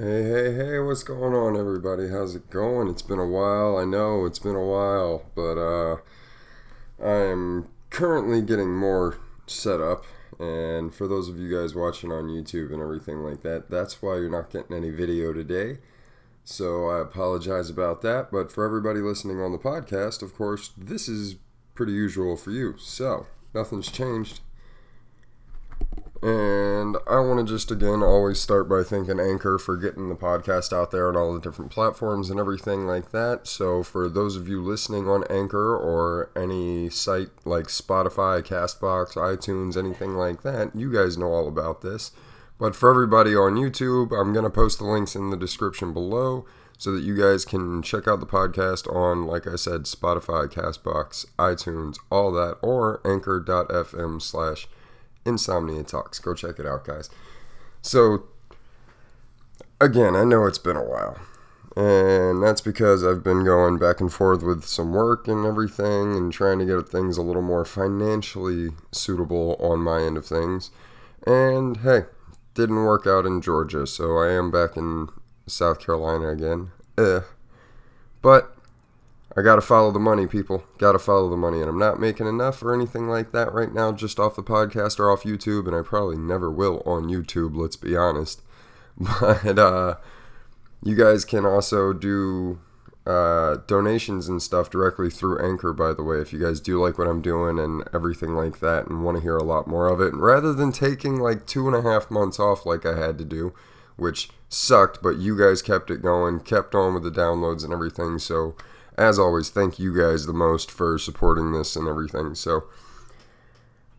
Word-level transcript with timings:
Hey, 0.00 0.22
hey, 0.22 0.54
hey, 0.54 0.78
what's 0.78 1.02
going 1.02 1.34
on, 1.34 1.58
everybody? 1.58 2.08
How's 2.08 2.34
it 2.34 2.48
going? 2.48 2.88
It's 2.88 3.02
been 3.02 3.18
a 3.18 3.26
while. 3.26 3.76
I 3.76 3.84
know 3.84 4.24
it's 4.24 4.38
been 4.38 4.56
a 4.56 4.64
while, 4.64 5.26
but 5.34 5.58
uh, 5.58 5.98
I 7.04 7.16
am 7.30 7.68
currently 7.90 8.40
getting 8.40 8.74
more 8.74 9.18
set 9.46 9.78
up. 9.78 10.06
And 10.38 10.94
for 10.94 11.06
those 11.06 11.28
of 11.28 11.38
you 11.38 11.54
guys 11.54 11.74
watching 11.74 12.10
on 12.12 12.28
YouTube 12.28 12.72
and 12.72 12.80
everything 12.80 13.18
like 13.18 13.42
that, 13.42 13.68
that's 13.68 14.00
why 14.00 14.14
you're 14.14 14.30
not 14.30 14.48
getting 14.48 14.74
any 14.74 14.88
video 14.88 15.34
today. 15.34 15.80
So 16.44 16.88
I 16.88 17.00
apologize 17.00 17.68
about 17.68 18.00
that. 18.00 18.32
But 18.32 18.50
for 18.50 18.64
everybody 18.64 19.00
listening 19.00 19.42
on 19.42 19.52
the 19.52 19.58
podcast, 19.58 20.22
of 20.22 20.34
course, 20.34 20.70
this 20.78 21.10
is 21.10 21.36
pretty 21.74 21.92
usual 21.92 22.38
for 22.38 22.52
you. 22.52 22.76
So 22.78 23.26
nothing's 23.52 23.90
changed. 23.90 24.40
And 26.22 26.98
I 27.08 27.20
want 27.20 27.46
to 27.46 27.50
just 27.50 27.70
again 27.70 28.02
always 28.02 28.38
start 28.38 28.68
by 28.68 28.82
thanking 28.82 29.18
Anchor 29.18 29.56
for 29.56 29.76
getting 29.78 30.10
the 30.10 30.14
podcast 30.14 30.70
out 30.70 30.90
there 30.90 31.08
on 31.08 31.16
all 31.16 31.32
the 31.32 31.40
different 31.40 31.70
platforms 31.70 32.28
and 32.28 32.38
everything 32.38 32.86
like 32.86 33.10
that. 33.12 33.46
So, 33.46 33.82
for 33.82 34.06
those 34.06 34.36
of 34.36 34.46
you 34.46 34.62
listening 34.62 35.08
on 35.08 35.24
Anchor 35.30 35.74
or 35.74 36.30
any 36.36 36.90
site 36.90 37.30
like 37.46 37.66
Spotify, 37.66 38.42
Castbox, 38.42 39.14
iTunes, 39.14 39.78
anything 39.78 40.14
like 40.14 40.42
that, 40.42 40.76
you 40.76 40.92
guys 40.92 41.16
know 41.16 41.32
all 41.32 41.48
about 41.48 41.80
this. 41.80 42.12
But 42.58 42.76
for 42.76 42.90
everybody 42.90 43.34
on 43.34 43.54
YouTube, 43.54 44.12
I'm 44.12 44.34
going 44.34 44.44
to 44.44 44.50
post 44.50 44.78
the 44.78 44.84
links 44.84 45.16
in 45.16 45.30
the 45.30 45.36
description 45.38 45.94
below 45.94 46.44
so 46.76 46.92
that 46.92 47.02
you 47.02 47.16
guys 47.16 47.46
can 47.46 47.80
check 47.80 48.06
out 48.06 48.20
the 48.20 48.26
podcast 48.26 48.86
on, 48.94 49.24
like 49.26 49.46
I 49.46 49.56
said, 49.56 49.84
Spotify, 49.84 50.46
Castbox, 50.46 51.24
iTunes, 51.38 51.96
all 52.10 52.30
that, 52.32 52.58
or 52.60 53.00
anchor.fm 53.06 54.20
slash 54.20 54.68
Insomnia 55.24 55.82
Talks. 55.82 56.18
Go 56.18 56.34
check 56.34 56.58
it 56.58 56.66
out, 56.66 56.84
guys. 56.84 57.10
So, 57.82 58.24
again, 59.80 60.14
I 60.16 60.24
know 60.24 60.46
it's 60.46 60.58
been 60.58 60.76
a 60.76 60.84
while. 60.84 61.18
And 61.76 62.42
that's 62.42 62.60
because 62.60 63.04
I've 63.04 63.22
been 63.22 63.44
going 63.44 63.78
back 63.78 64.00
and 64.00 64.12
forth 64.12 64.42
with 64.42 64.64
some 64.64 64.92
work 64.92 65.28
and 65.28 65.46
everything 65.46 66.16
and 66.16 66.32
trying 66.32 66.58
to 66.58 66.64
get 66.64 66.88
things 66.88 67.16
a 67.16 67.22
little 67.22 67.42
more 67.42 67.64
financially 67.64 68.70
suitable 68.90 69.56
on 69.60 69.80
my 69.80 70.02
end 70.02 70.16
of 70.16 70.26
things. 70.26 70.70
And 71.26 71.78
hey, 71.78 72.06
didn't 72.54 72.84
work 72.84 73.06
out 73.06 73.24
in 73.24 73.40
Georgia, 73.40 73.86
so 73.86 74.18
I 74.18 74.32
am 74.32 74.50
back 74.50 74.76
in 74.76 75.08
South 75.46 75.78
Carolina 75.78 76.28
again. 76.28 76.72
Eh. 76.98 77.20
But 78.20 78.56
I 79.36 79.42
gotta 79.42 79.60
follow 79.60 79.92
the 79.92 79.98
money, 80.00 80.26
people. 80.26 80.64
Gotta 80.78 80.98
follow 80.98 81.28
the 81.28 81.36
money. 81.36 81.60
And 81.60 81.68
I'm 81.68 81.78
not 81.78 82.00
making 82.00 82.26
enough 82.26 82.62
or 82.62 82.74
anything 82.74 83.08
like 83.08 83.32
that 83.32 83.52
right 83.52 83.72
now, 83.72 83.92
just 83.92 84.18
off 84.18 84.36
the 84.36 84.42
podcast 84.42 84.98
or 84.98 85.10
off 85.10 85.22
YouTube, 85.22 85.66
and 85.66 85.76
I 85.76 85.82
probably 85.82 86.16
never 86.16 86.50
will 86.50 86.82
on 86.84 87.04
YouTube, 87.04 87.56
let's 87.56 87.76
be 87.76 87.96
honest. 87.96 88.42
But 89.20 89.58
uh, 89.58 89.94
you 90.82 90.94
guys 90.94 91.24
can 91.24 91.46
also 91.46 91.94
do 91.94 92.58
uh, 93.06 93.56
donations 93.66 94.28
and 94.28 94.42
stuff 94.42 94.68
directly 94.68 95.10
through 95.10 95.38
Anchor, 95.38 95.72
by 95.72 95.94
the 95.94 96.02
way, 96.02 96.18
if 96.18 96.32
you 96.32 96.38
guys 96.38 96.60
do 96.60 96.80
like 96.80 96.98
what 96.98 97.08
I'm 97.08 97.22
doing 97.22 97.58
and 97.58 97.82
everything 97.94 98.34
like 98.34 98.60
that 98.60 98.88
and 98.88 99.04
want 99.04 99.16
to 99.16 99.22
hear 99.22 99.36
a 99.36 99.42
lot 99.42 99.66
more 99.66 99.88
of 99.88 100.00
it. 100.00 100.12
And 100.12 100.22
rather 100.22 100.52
than 100.52 100.72
taking 100.72 101.16
like 101.16 101.46
two 101.46 101.66
and 101.66 101.74
a 101.74 101.82
half 101.82 102.10
months 102.10 102.38
off 102.38 102.66
like 102.66 102.84
I 102.84 102.98
had 102.98 103.16
to 103.18 103.24
do, 103.24 103.54
which 103.96 104.30
sucked, 104.48 105.02
but 105.02 105.16
you 105.16 105.38
guys 105.38 105.62
kept 105.62 105.90
it 105.90 106.02
going, 106.02 106.40
kept 106.40 106.74
on 106.74 106.94
with 106.94 107.02
the 107.02 107.10
downloads 107.10 107.64
and 107.64 107.72
everything, 107.72 108.18
so 108.18 108.54
as 109.00 109.18
always, 109.18 109.48
thank 109.48 109.78
you 109.78 109.96
guys 109.96 110.26
the 110.26 110.32
most 110.34 110.70
for 110.70 110.98
supporting 110.98 111.52
this 111.52 111.74
and 111.74 111.88
everything. 111.88 112.34
So, 112.34 112.64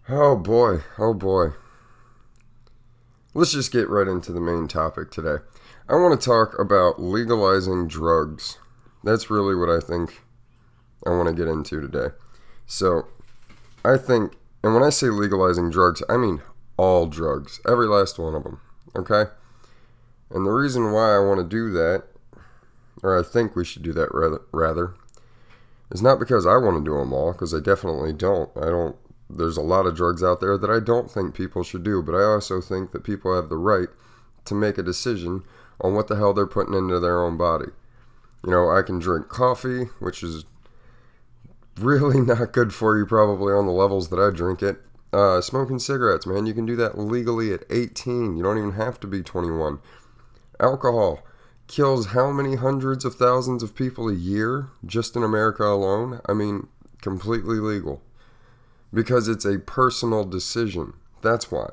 oh 0.08 0.36
boy, 0.36 0.82
oh 1.00 1.16
boy. 1.16 1.54
Let's 3.34 3.54
just 3.54 3.72
get 3.72 3.90
right 3.90 4.08
into 4.08 4.32
the 4.32 4.40
main 4.40 4.68
topic 4.68 5.10
today. 5.10 5.38
I 5.90 5.96
want 5.96 6.20
to 6.20 6.24
talk 6.24 6.58
about 6.60 7.02
legalizing 7.02 7.88
drugs. 7.88 8.60
That's 9.04 9.32
really 9.32 9.56
what 9.56 9.70
I 9.70 9.80
think 9.80 10.22
I 11.06 11.10
want 11.10 11.30
to 11.30 11.34
get 11.34 11.48
into 11.48 11.82
today. 11.82 12.14
So, 12.68 13.08
I 13.84 13.98
think, 13.98 14.34
and 14.64 14.76
when 14.76 14.84
I 14.84 14.90
say 14.90 15.08
legalizing 15.08 15.72
drugs, 15.72 16.04
I 16.08 16.18
mean 16.18 16.44
all 16.78 17.08
drugs, 17.08 17.60
every 17.68 17.88
last 17.88 18.20
one 18.20 18.36
of 18.36 18.44
them, 18.44 18.62
okay? 18.96 19.32
And 20.30 20.46
the 20.46 20.52
reason 20.52 20.92
why 20.92 21.16
I 21.16 21.20
want 21.20 21.40
to 21.40 21.44
do 21.44 21.72
that 21.72 22.04
or 23.04 23.18
I 23.18 23.24
think 23.24 23.56
we 23.56 23.66
should 23.66 23.84
do 23.84 23.94
that 23.94 24.14
rather, 24.14 24.42
rather, 24.52 24.94
is 25.92 26.02
not 26.02 26.20
because 26.20 26.46
I 26.46 26.58
want 26.58 26.78
to 26.78 26.90
do 26.90 26.98
them 26.98 27.14
all, 27.14 27.32
because 27.32 27.54
I 27.54 27.60
definitely 27.60 28.14
don't. 28.14 28.50
I 28.56 28.66
don't. 28.66 28.96
There's 29.30 29.58
a 29.58 29.62
lot 29.62 29.86
of 29.86 29.96
drugs 29.96 30.24
out 30.24 30.42
there 30.42 30.58
that 30.58 30.70
I 30.70 30.80
don't 30.80 31.10
think 31.10 31.34
people 31.34 31.64
should 31.64 31.84
do, 31.84 32.02
but 32.02 32.16
I 32.16 32.24
also 32.24 32.62
think 32.62 32.92
that 32.92 33.04
people 33.04 33.36
have 33.36 33.50
the 33.50 33.58
right 33.58 33.88
to 34.46 34.56
make 34.56 34.78
a 34.78 34.84
decision 34.84 35.44
on 35.80 35.94
what 35.94 36.08
the 36.08 36.16
hell 36.16 36.34
they're 36.34 36.46
putting 36.46 36.74
into 36.74 37.00
their 37.00 37.24
own 37.24 37.38
body. 37.38 37.68
You 38.46 38.52
know, 38.52 38.70
I 38.70 38.82
can 38.82 39.00
drink 39.00 39.30
coffee, 39.30 39.86
which 40.00 40.22
is 40.24 40.46
really 41.78 42.20
not 42.26 42.52
good 42.52 42.74
for 42.74 42.98
you, 42.98 43.06
probably 43.06 43.54
on 43.54 43.66
the 43.66 43.72
levels 43.72 44.10
that 44.10 44.20
I 44.20 44.36
drink 44.36 44.62
it. 44.62 44.82
Uh, 45.14 45.42
smoking 45.42 45.78
cigarettes, 45.78 46.26
man, 46.26 46.46
you 46.46 46.54
can 46.54 46.66
do 46.66 46.76
that 46.78 46.98
legally 46.98 47.54
at 47.54 47.64
18. 47.70 48.38
You 48.38 48.44
don't 48.44 48.58
even 48.58 48.74
have 48.74 49.00
to 49.02 49.08
be 49.08 49.22
21. 49.22 49.80
Alcohol 50.60 51.22
kills 51.72 52.08
how 52.08 52.32
many 52.32 52.56
hundreds 52.56 53.06
of 53.06 53.16
thousands 53.16 53.64
of 53.64 53.74
people 53.74 54.10
a 54.10 54.14
year 54.14 54.68
just 54.86 55.16
in 55.16 55.24
America 55.24 55.64
alone? 55.64 56.20
I 56.26 56.34
mean, 56.34 56.68
completely 57.02 57.60
legal. 57.60 58.02
Because 58.94 59.30
it's 59.30 59.46
a 59.46 59.60
personal 59.60 60.26
decision. 60.26 60.94
That's 61.22 61.50
why. 61.50 61.70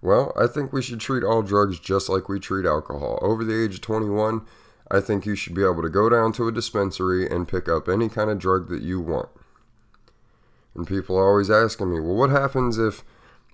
Well, 0.00 0.32
I 0.40 0.46
think 0.46 0.72
we 0.72 0.80
should 0.80 1.00
treat 1.00 1.24
all 1.24 1.42
drugs 1.42 1.80
just 1.80 2.08
like 2.08 2.28
we 2.28 2.38
treat 2.38 2.64
alcohol. 2.64 3.18
Over 3.20 3.44
the 3.44 3.60
age 3.60 3.74
of 3.74 3.80
21, 3.80 4.46
I 4.90 5.00
think 5.00 5.26
you 5.26 5.34
should 5.34 5.54
be 5.54 5.64
able 5.64 5.82
to 5.82 5.88
go 5.88 6.08
down 6.08 6.32
to 6.34 6.46
a 6.46 6.52
dispensary 6.52 7.28
and 7.28 7.48
pick 7.48 7.68
up 7.68 7.88
any 7.88 8.08
kind 8.08 8.30
of 8.30 8.38
drug 8.38 8.68
that 8.68 8.82
you 8.82 9.00
want. 9.00 9.28
And 10.76 10.86
people 10.86 11.16
are 11.16 11.28
always 11.28 11.50
asking 11.50 11.92
me, 11.92 11.98
well, 12.00 12.14
what 12.14 12.30
happens 12.30 12.78
if, 12.78 13.02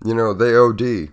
you 0.04 0.14
know, 0.14 0.34
they 0.34 0.54
OD? 0.54 1.12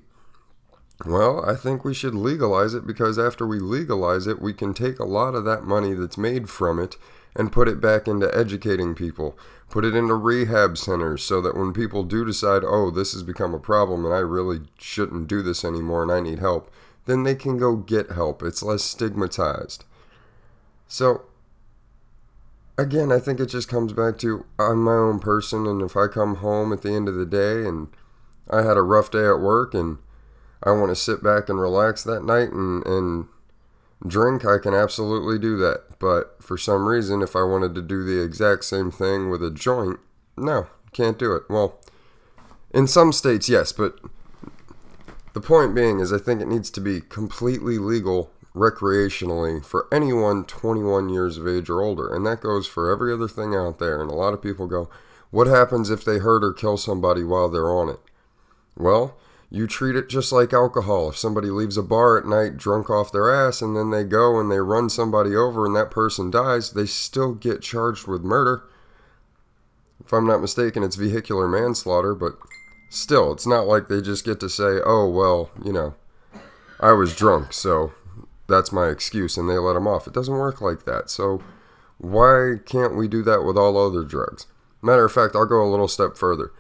Well, 1.04 1.44
I 1.46 1.56
think 1.56 1.84
we 1.84 1.94
should 1.94 2.16
legalize 2.16 2.74
it 2.74 2.88
because 2.88 3.20
after 3.20 3.46
we 3.46 3.60
legalize 3.60 4.28
it, 4.28 4.42
we 4.42 4.54
can 4.54 4.74
take 4.74 4.98
a 4.98 5.06
lot 5.06 5.36
of 5.36 5.44
that 5.44 5.64
money 5.66 5.94
that's 5.94 6.18
made 6.18 6.50
from 6.50 6.80
it 6.80 6.96
and 7.36 7.52
put 7.52 7.68
it 7.68 7.82
back 7.82 8.08
into 8.08 8.34
educating 8.34 8.96
people, 8.96 9.38
put 9.70 9.84
it 9.84 9.94
into 9.94 10.16
rehab 10.16 10.78
centers 10.78 11.22
so 11.22 11.42
that 11.42 11.58
when 11.58 11.74
people 11.74 12.04
do 12.04 12.24
decide, 12.24 12.64
oh, 12.64 12.90
this 12.92 13.12
has 13.12 13.24
become 13.24 13.54
a 13.54 13.60
problem 13.60 14.06
and 14.06 14.14
I 14.14 14.20
really 14.20 14.62
shouldn't 14.78 15.28
do 15.28 15.42
this 15.42 15.66
anymore 15.66 16.04
and 16.04 16.12
I 16.12 16.22
need 16.22 16.40
help, 16.40 16.72
then 17.06 17.24
they 17.24 17.36
can 17.36 17.58
go 17.58 17.76
get 17.76 18.12
help. 18.12 18.42
It's 18.42 18.64
less 18.64 18.84
stigmatized. 18.84 19.84
So, 20.88 21.24
again, 22.78 23.12
I 23.12 23.20
think 23.20 23.42
it 23.42 23.48
just 23.48 23.68
comes 23.68 23.92
back 23.92 24.18
to 24.20 24.46
I'm 24.58 24.84
my 24.84 24.94
own 24.94 25.20
person, 25.20 25.68
and 25.68 25.82
if 25.82 25.98
I 25.98 26.08
come 26.08 26.36
home 26.36 26.72
at 26.72 26.84
the 26.84 26.94
end 26.94 27.10
of 27.10 27.16
the 27.16 27.26
day 27.26 27.66
and 27.68 27.90
I 28.50 28.62
had 28.62 28.78
a 28.78 28.82
rough 28.82 29.12
day 29.12 29.26
at 29.26 29.40
work 29.40 29.74
and 29.74 29.98
I 30.66 30.72
want 30.72 30.90
to 30.90 30.96
sit 30.96 31.24
back 31.24 31.48
and 31.48 31.60
relax 31.60 32.04
that 32.04 32.24
night 32.24 32.52
and, 32.52 32.86
and 32.86 33.28
drink, 34.06 34.46
I 34.46 34.58
can 34.58 34.74
absolutely 34.74 35.38
do 35.38 35.58
that. 35.58 36.00
But 36.00 36.42
for 36.42 36.58
some 36.58 36.88
reason, 36.88 37.22
if 37.22 37.36
I 37.36 37.44
wanted 37.44 37.76
to 37.76 37.82
do 37.82 38.04
the 38.04 38.22
exact 38.22 38.66
same 38.66 38.92
thing 38.92 39.30
with 39.30 39.44
a 39.44 39.52
joint, 39.52 40.00
no, 40.38 40.68
can't 40.92 41.20
do 41.20 41.34
it. 41.34 41.44
Well, 41.50 41.80
in 42.74 42.88
some 42.88 43.14
states, 43.14 43.48
yes, 43.48 43.72
but 43.72 44.00
the 45.34 45.42
point 45.42 45.76
being 45.76 46.00
is 46.00 46.12
I 46.12 46.18
think 46.18 46.42
it 46.42 46.48
needs 46.48 46.70
to 46.72 46.82
be 46.82 47.02
completely 47.02 47.78
legal 47.78 48.32
recreationally 48.56 49.64
for 49.64 49.88
anyone 49.92 50.46
21 50.46 51.10
years 51.10 51.38
of 51.38 51.48
age 51.48 51.70
or 51.70 51.82
older. 51.82 52.14
And 52.14 52.26
that 52.26 52.42
goes 52.42 52.68
for 52.68 52.90
every 52.90 53.14
other 53.14 53.28
thing 53.28 53.54
out 53.54 53.80
there. 53.80 54.02
And 54.02 54.10
a 54.10 54.16
lot 54.16 54.34
of 54.34 54.42
people 54.42 54.68
go, 54.68 54.90
what 55.30 55.48
happens 55.48 55.90
if 55.90 56.06
they 56.06 56.20
hurt 56.20 56.44
or 56.44 56.54
kill 56.54 56.78
somebody 56.78 57.24
while 57.24 57.50
they're 57.50 57.70
on 57.70 57.90
it? 57.90 58.00
Well, 58.78 59.18
you 59.56 59.68
treat 59.68 59.96
it 59.96 60.10
just 60.10 60.34
like 60.34 60.52
alcohol. 60.52 61.08
If 61.08 61.18
somebody 61.18 61.48
leaves 61.48 61.78
a 61.78 61.82
bar 61.82 62.18
at 62.18 62.26
night 62.26 62.58
drunk 62.58 62.90
off 62.90 63.14
their 63.14 63.34
ass 63.34 63.62
and 63.62 63.74
then 63.74 63.90
they 63.90 64.04
go 64.04 64.38
and 64.38 64.52
they 64.52 64.60
run 64.60 64.90
somebody 64.90 65.34
over 65.34 65.66
and 65.66 65.74
that 65.78 65.90
person 65.90 66.30
dies, 66.30 66.72
they 66.72 66.86
still 66.86 67.34
get 67.34 67.62
charged 67.62 68.06
with 68.06 68.22
murder. 68.22 68.66
If 70.04 70.12
I'm 70.12 70.28
not 70.28 70.42
mistaken, 70.42 70.84
it's 70.84 70.98
vehicular 70.98 71.48
manslaughter, 71.48 72.14
but 72.14 72.38
still, 72.90 73.32
it's 73.32 73.48
not 73.48 73.66
like 73.66 73.88
they 73.88 74.02
just 74.02 74.26
get 74.26 74.42
to 74.42 74.50
say, 74.50 74.82
oh, 74.86 75.08
well, 75.08 75.52
you 75.64 75.72
know, 75.72 75.96
I 76.82 76.92
was 76.92 77.16
drunk, 77.16 77.54
so 77.54 77.94
that's 78.50 78.74
my 78.74 78.90
excuse, 78.90 79.38
and 79.38 79.50
they 79.50 79.58
let 79.58 79.76
them 79.76 79.88
off. 79.88 80.06
It 80.06 80.14
doesn't 80.14 80.36
work 80.36 80.60
like 80.60 80.84
that. 80.84 81.10
So, 81.10 81.42
why 81.98 82.56
can't 82.66 82.98
we 82.98 83.08
do 83.08 83.24
that 83.24 83.46
with 83.46 83.58
all 83.58 83.78
other 83.78 84.04
drugs? 84.04 84.48
Matter 84.82 85.06
of 85.06 85.14
fact, 85.14 85.34
I'll 85.34 85.46
go 85.46 85.64
a 85.64 85.72
little 85.72 85.88
step 85.88 86.18
further. 86.18 86.52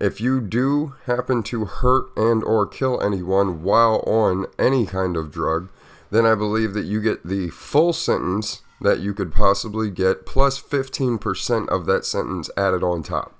If 0.00 0.20
you 0.20 0.40
do 0.40 0.94
happen 1.06 1.42
to 1.44 1.64
hurt 1.64 2.16
and 2.16 2.44
or 2.44 2.66
kill 2.66 3.00
anyone 3.02 3.62
while 3.62 4.02
on 4.06 4.46
any 4.58 4.86
kind 4.86 5.16
of 5.16 5.32
drug, 5.32 5.70
then 6.10 6.24
I 6.24 6.34
believe 6.34 6.72
that 6.74 6.86
you 6.86 7.00
get 7.00 7.26
the 7.26 7.50
full 7.50 7.92
sentence 7.92 8.62
that 8.80 9.00
you 9.00 9.12
could 9.12 9.32
possibly 9.32 9.90
get 9.90 10.24
plus 10.24 10.60
15% 10.60 11.68
of 11.68 11.86
that 11.86 12.04
sentence 12.04 12.48
added 12.56 12.82
on 12.82 13.02
top. 13.02 13.34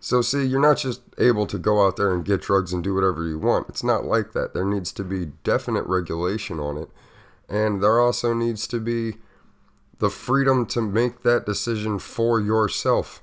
So, 0.00 0.20
see, 0.20 0.44
you're 0.44 0.60
not 0.60 0.76
just 0.76 1.00
able 1.16 1.46
to 1.46 1.58
go 1.58 1.86
out 1.86 1.96
there 1.96 2.12
and 2.12 2.24
get 2.24 2.42
drugs 2.42 2.74
and 2.74 2.84
do 2.84 2.94
whatever 2.94 3.26
you 3.26 3.38
want. 3.38 3.70
It's 3.70 3.82
not 3.82 4.04
like 4.04 4.32
that. 4.32 4.52
There 4.52 4.64
needs 4.64 4.92
to 4.92 5.04
be 5.04 5.32
definite 5.44 5.86
regulation 5.86 6.60
on 6.60 6.76
it. 6.76 6.90
And 7.48 7.82
there 7.82 7.98
also 7.98 8.34
needs 8.34 8.66
to 8.66 8.80
be 8.80 9.14
the 10.00 10.10
freedom 10.10 10.66
to 10.66 10.82
make 10.82 11.22
that 11.22 11.46
decision 11.46 11.98
for 11.98 12.38
yourself. 12.38 13.22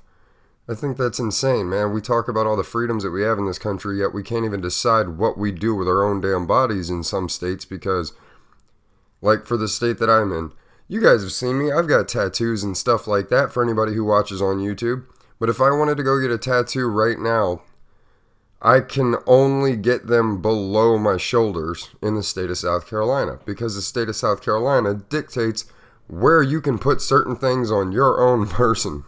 I 0.68 0.74
think 0.74 0.96
that's 0.96 1.18
insane, 1.18 1.68
man. 1.68 1.92
We 1.92 2.00
talk 2.00 2.28
about 2.28 2.46
all 2.46 2.56
the 2.56 2.62
freedoms 2.62 3.02
that 3.02 3.10
we 3.10 3.22
have 3.22 3.38
in 3.38 3.46
this 3.46 3.58
country, 3.58 3.98
yet 3.98 4.14
we 4.14 4.22
can't 4.22 4.44
even 4.44 4.60
decide 4.60 5.18
what 5.18 5.36
we 5.36 5.50
do 5.50 5.74
with 5.74 5.88
our 5.88 6.04
own 6.04 6.20
damn 6.20 6.46
bodies 6.46 6.88
in 6.88 7.02
some 7.02 7.28
states 7.28 7.64
because, 7.64 8.12
like 9.20 9.44
for 9.44 9.56
the 9.56 9.66
state 9.66 9.98
that 9.98 10.10
I'm 10.10 10.32
in, 10.32 10.52
you 10.86 11.00
guys 11.00 11.22
have 11.22 11.32
seen 11.32 11.58
me. 11.58 11.72
I've 11.72 11.88
got 11.88 12.08
tattoos 12.08 12.62
and 12.62 12.76
stuff 12.76 13.06
like 13.06 13.28
that 13.30 13.52
for 13.52 13.62
anybody 13.62 13.94
who 13.94 14.04
watches 14.04 14.40
on 14.40 14.58
YouTube. 14.58 15.04
But 15.40 15.48
if 15.48 15.60
I 15.60 15.70
wanted 15.70 15.96
to 15.96 16.04
go 16.04 16.20
get 16.20 16.30
a 16.30 16.38
tattoo 16.38 16.86
right 16.86 17.18
now, 17.18 17.62
I 18.60 18.78
can 18.78 19.16
only 19.26 19.74
get 19.74 20.06
them 20.06 20.40
below 20.40 20.96
my 20.96 21.16
shoulders 21.16 21.90
in 22.00 22.14
the 22.14 22.22
state 22.22 22.50
of 22.50 22.58
South 22.58 22.86
Carolina 22.86 23.40
because 23.44 23.74
the 23.74 23.82
state 23.82 24.08
of 24.08 24.14
South 24.14 24.40
Carolina 24.40 24.94
dictates 24.94 25.64
where 26.06 26.42
you 26.42 26.60
can 26.60 26.78
put 26.78 27.00
certain 27.00 27.34
things 27.34 27.72
on 27.72 27.90
your 27.90 28.20
own 28.20 28.46
person. 28.48 29.02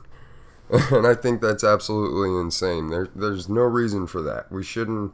And 0.91 1.07
I 1.07 1.15
think 1.15 1.41
that's 1.41 1.63
absolutely 1.63 2.31
insane. 2.41 2.89
There, 2.89 3.09
there's 3.15 3.49
no 3.49 3.63
reason 3.63 4.07
for 4.07 4.23
that. 4.23 4.51
We 4.51 4.65
shouldn't 4.65 5.13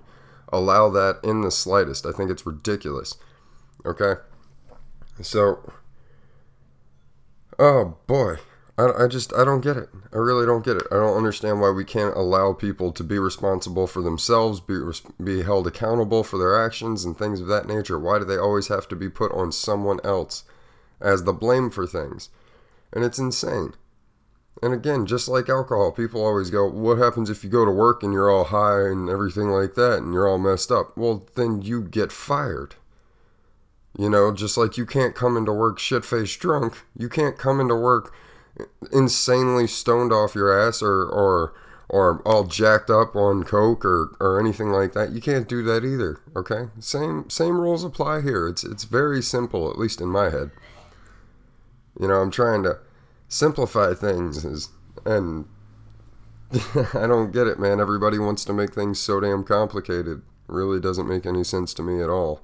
allow 0.53 0.89
that 0.91 1.19
in 1.23 1.41
the 1.43 1.51
slightest. 1.51 2.07
I 2.07 2.13
think 2.13 2.31
it's 2.31 2.47
ridiculous. 2.47 3.17
Okay? 3.85 4.15
So, 5.23 5.73
oh 7.59 7.97
boy. 8.07 8.37
I, 8.81 9.05
I 9.05 9.07
just 9.09 9.35
I 9.35 9.45
don't 9.45 9.61
get 9.61 9.77
it. 9.77 9.91
I 10.13 10.17
really 10.17 10.47
don't 10.47 10.65
get 10.65 10.77
it. 10.77 10.87
I 10.91 10.95
don't 10.95 11.17
understand 11.17 11.61
why 11.61 11.71
we 11.71 11.85
can't 11.85 12.17
allow 12.17 12.55
people 12.55 12.93
to 12.93 13.05
be 13.05 13.19
responsible 13.19 13.87
for 13.87 14.01
themselves, 14.01 14.61
be 14.61 14.81
be 15.23 15.43
held 15.43 15.67
accountable 15.67 16.25
for 16.25 16.39
their 16.39 16.65
actions 16.65 17.05
and 17.05 17.17
things 17.17 17.41
of 17.41 17.49
that 17.49 17.67
nature. 17.67 17.99
Why 17.99 18.19
do 18.19 18.25
they 18.25 18.39
always 18.39 18.69
have 18.69 18.89
to 18.89 18.97
be 18.97 19.11
put 19.11 19.33
on 19.33 19.53
someone 19.53 20.01
else 20.03 20.45
as 21.01 21.25
the 21.25 21.35
blame 21.35 21.69
for 21.69 21.87
things? 21.87 22.31
And 22.93 23.05
it's 23.05 23.19
insane. 23.19 23.75
And 24.63 24.75
again, 24.75 25.07
just 25.07 25.29
like 25.29 25.49
alcohol, 25.49 25.91
people 25.93 26.25
always 26.25 26.51
go, 26.51 26.69
"What 26.69 26.99
happens 26.99 27.31
if 27.31 27.43
you 27.43 27.51
go 27.51 27.65
to 27.65 27.71
work 27.71 28.03
and 28.03 28.13
you're 28.13 28.31
all 28.31 28.45
high 28.45 28.83
and 28.83 29.09
everything 29.09 29.49
like 29.49 29.75
that 29.75 29.99
and 29.99 30.13
you're 30.13 30.29
all 30.29 30.39
messed 30.39 30.71
up?" 30.71 30.97
Well, 30.97 31.27
then 31.35 31.63
you 31.63 31.83
get 31.83 32.13
fired. 32.13 32.75
You 33.99 34.11
know, 34.11 34.33
just 34.33 34.57
like 34.57 34.77
you 34.77 34.87
can't 34.87 35.15
come 35.15 35.37
into 35.37 35.53
work 35.53 35.79
shit-faced 35.79 36.39
drunk, 36.41 36.85
you 36.97 37.09
can't 37.09 37.37
come 37.39 37.61
into 37.61 37.75
work 37.75 38.13
insanely 38.93 39.67
stoned 39.67 40.13
off 40.13 40.35
your 40.35 40.57
ass 40.59 40.83
or 40.83 41.05
or 41.05 41.53
or 41.89 42.23
all 42.25 42.45
jacked 42.45 42.89
up 42.89 43.17
on 43.17 43.43
coke 43.43 43.85
or, 43.85 44.17
or 44.21 44.39
anything 44.39 44.71
like 44.71 44.93
that. 44.93 45.11
You 45.11 45.21
can't 45.21 45.49
do 45.49 45.63
that 45.65 45.85
either. 45.85 46.21
Okay, 46.37 46.69
same 46.79 47.29
same 47.29 47.61
rules 47.61 47.83
apply 47.83 48.21
here. 48.23 48.47
It's 48.47 48.63
it's 48.63 48.85
very 48.85 49.23
simple, 49.23 49.71
at 49.71 49.79
least 49.79 50.01
in 50.01 50.09
my 50.09 50.31
head. 50.31 50.51
You 51.99 52.09
know, 52.09 52.21
I'm 52.21 52.31
trying 52.31 52.63
to 52.63 52.79
simplify 53.31 53.95
things, 53.95 54.45
is, 54.45 54.69
and 55.07 55.47
I 56.93 57.07
don't 57.07 57.33
get 57.33 57.47
it, 57.47 57.59
man. 57.59 57.81
Everybody 57.81 58.19
wants 58.19 58.45
to 58.45 58.53
make 58.53 58.75
things 58.75 58.99
so 58.99 59.21
damn 59.21 59.45
complicated. 59.45 60.21
Really 60.49 60.81
doesn't 60.81 61.09
make 61.09 61.25
any 61.25 61.45
sense 61.45 61.73
to 61.75 61.83
me 61.83 62.03
at 62.03 62.11
all. 62.11 62.43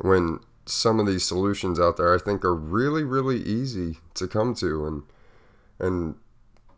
When 0.00 0.40
some 0.66 0.98
of 0.98 1.06
these 1.06 1.24
solutions 1.24 1.78
out 1.78 1.98
there, 1.98 2.12
I 2.12 2.18
think, 2.18 2.44
are 2.44 2.54
really 2.54 3.04
really 3.04 3.38
easy 3.38 3.98
to 4.14 4.26
come 4.26 4.54
to, 4.56 4.86
and 4.86 5.02
and 5.78 6.16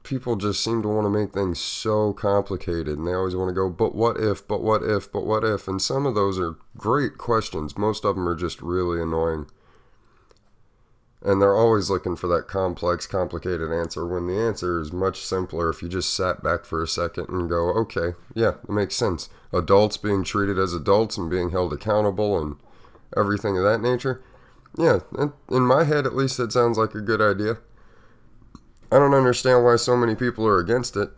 people 0.03 0.37
just 0.37 0.63
seem 0.63 0.83
to 0.83 0.89
want 0.89 1.05
to 1.05 1.11
make 1.11 1.33
things 1.33 1.61
so 1.61 2.13
complicated 2.13 2.99
and 2.99 3.07
they 3.07 3.13
always 3.13 3.37
want 3.37 3.49
to 3.49 3.55
go 3.55 3.69
but 3.69 3.95
what 3.95 4.17
if 4.17 4.47
but 4.49 4.63
what 4.63 4.83
if 4.83 5.13
but 5.13 5.27
what 5.27 5.45
if 5.45 5.69
and 5.69 5.83
some 5.83 6.07
of 6.07 6.15
those 6.15 6.39
are 6.39 6.57
great 6.77 7.19
questions 7.19 7.77
most 7.77 8.05
of 8.05 8.17
them 8.17 8.27
are 8.27 8.35
just 8.35 8.63
really 8.63 9.01
annoying 9.01 9.47
and 11.23 11.41
they're 11.41 11.57
always 11.57 11.91
looking 11.91 12.17
for 12.17 12.27
that 12.29 12.49
complex 12.49 13.07
complicated 13.07 13.71
answer 13.71 14.07
when 14.07 14.27
the 14.27 14.41
answer 14.41 14.81
is 14.81 14.93
much 14.93 15.21
simpler 15.21 15.69
if 15.69 15.83
you 15.83 15.89
just 15.89 16.15
sat 16.15 16.43
back 16.43 16.65
for 16.65 16.83
a 16.83 16.89
second 16.89 17.29
and 17.29 17.49
go 17.49 17.71
okay 17.71 18.15
yeah 18.35 18.55
it 18.63 18.71
makes 18.71 18.97
sense 18.97 19.29
adults 19.53 19.97
being 19.97 20.25
treated 20.25 20.59
as 20.59 20.73
adults 20.73 21.19
and 21.19 21.31
being 21.31 21.51
held 21.51 21.73
accountable 21.73 22.41
and 22.41 22.57
everything 23.17 23.57
of 23.59 23.65
that 23.65 23.81
nature 23.81 24.23
yeah 24.79 25.01
in 25.51 25.63
my 25.63 25.85
head 25.85 26.07
at 26.07 26.15
least 26.15 26.41
it 26.41 26.53
sounds 26.53 26.79
like 26.79 26.95
a 26.95 27.01
good 27.01 27.21
idea 27.21 27.59
I 28.93 28.99
don't 28.99 29.15
understand 29.15 29.65
why 29.65 29.77
so 29.77 29.97
many 29.97 30.17
people 30.17 30.47
are 30.47 30.59
against 30.59 30.97
it. 30.97 31.11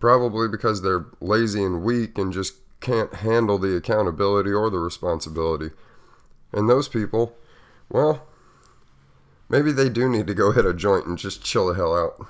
Probably 0.00 0.48
because 0.48 0.82
they're 0.82 1.06
lazy 1.20 1.62
and 1.62 1.82
weak 1.82 2.18
and 2.18 2.32
just 2.32 2.54
can't 2.80 3.14
handle 3.14 3.56
the 3.56 3.76
accountability 3.76 4.52
or 4.52 4.68
the 4.68 4.78
responsibility. 4.78 5.70
And 6.52 6.68
those 6.68 6.88
people, 6.88 7.36
well, 7.88 8.26
maybe 9.48 9.72
they 9.72 9.88
do 9.88 10.08
need 10.08 10.26
to 10.26 10.34
go 10.34 10.52
hit 10.52 10.66
a 10.66 10.74
joint 10.74 11.06
and 11.06 11.18
just 11.18 11.44
chill 11.44 11.66
the 11.66 11.74
hell 11.74 11.96
out. 11.96 12.26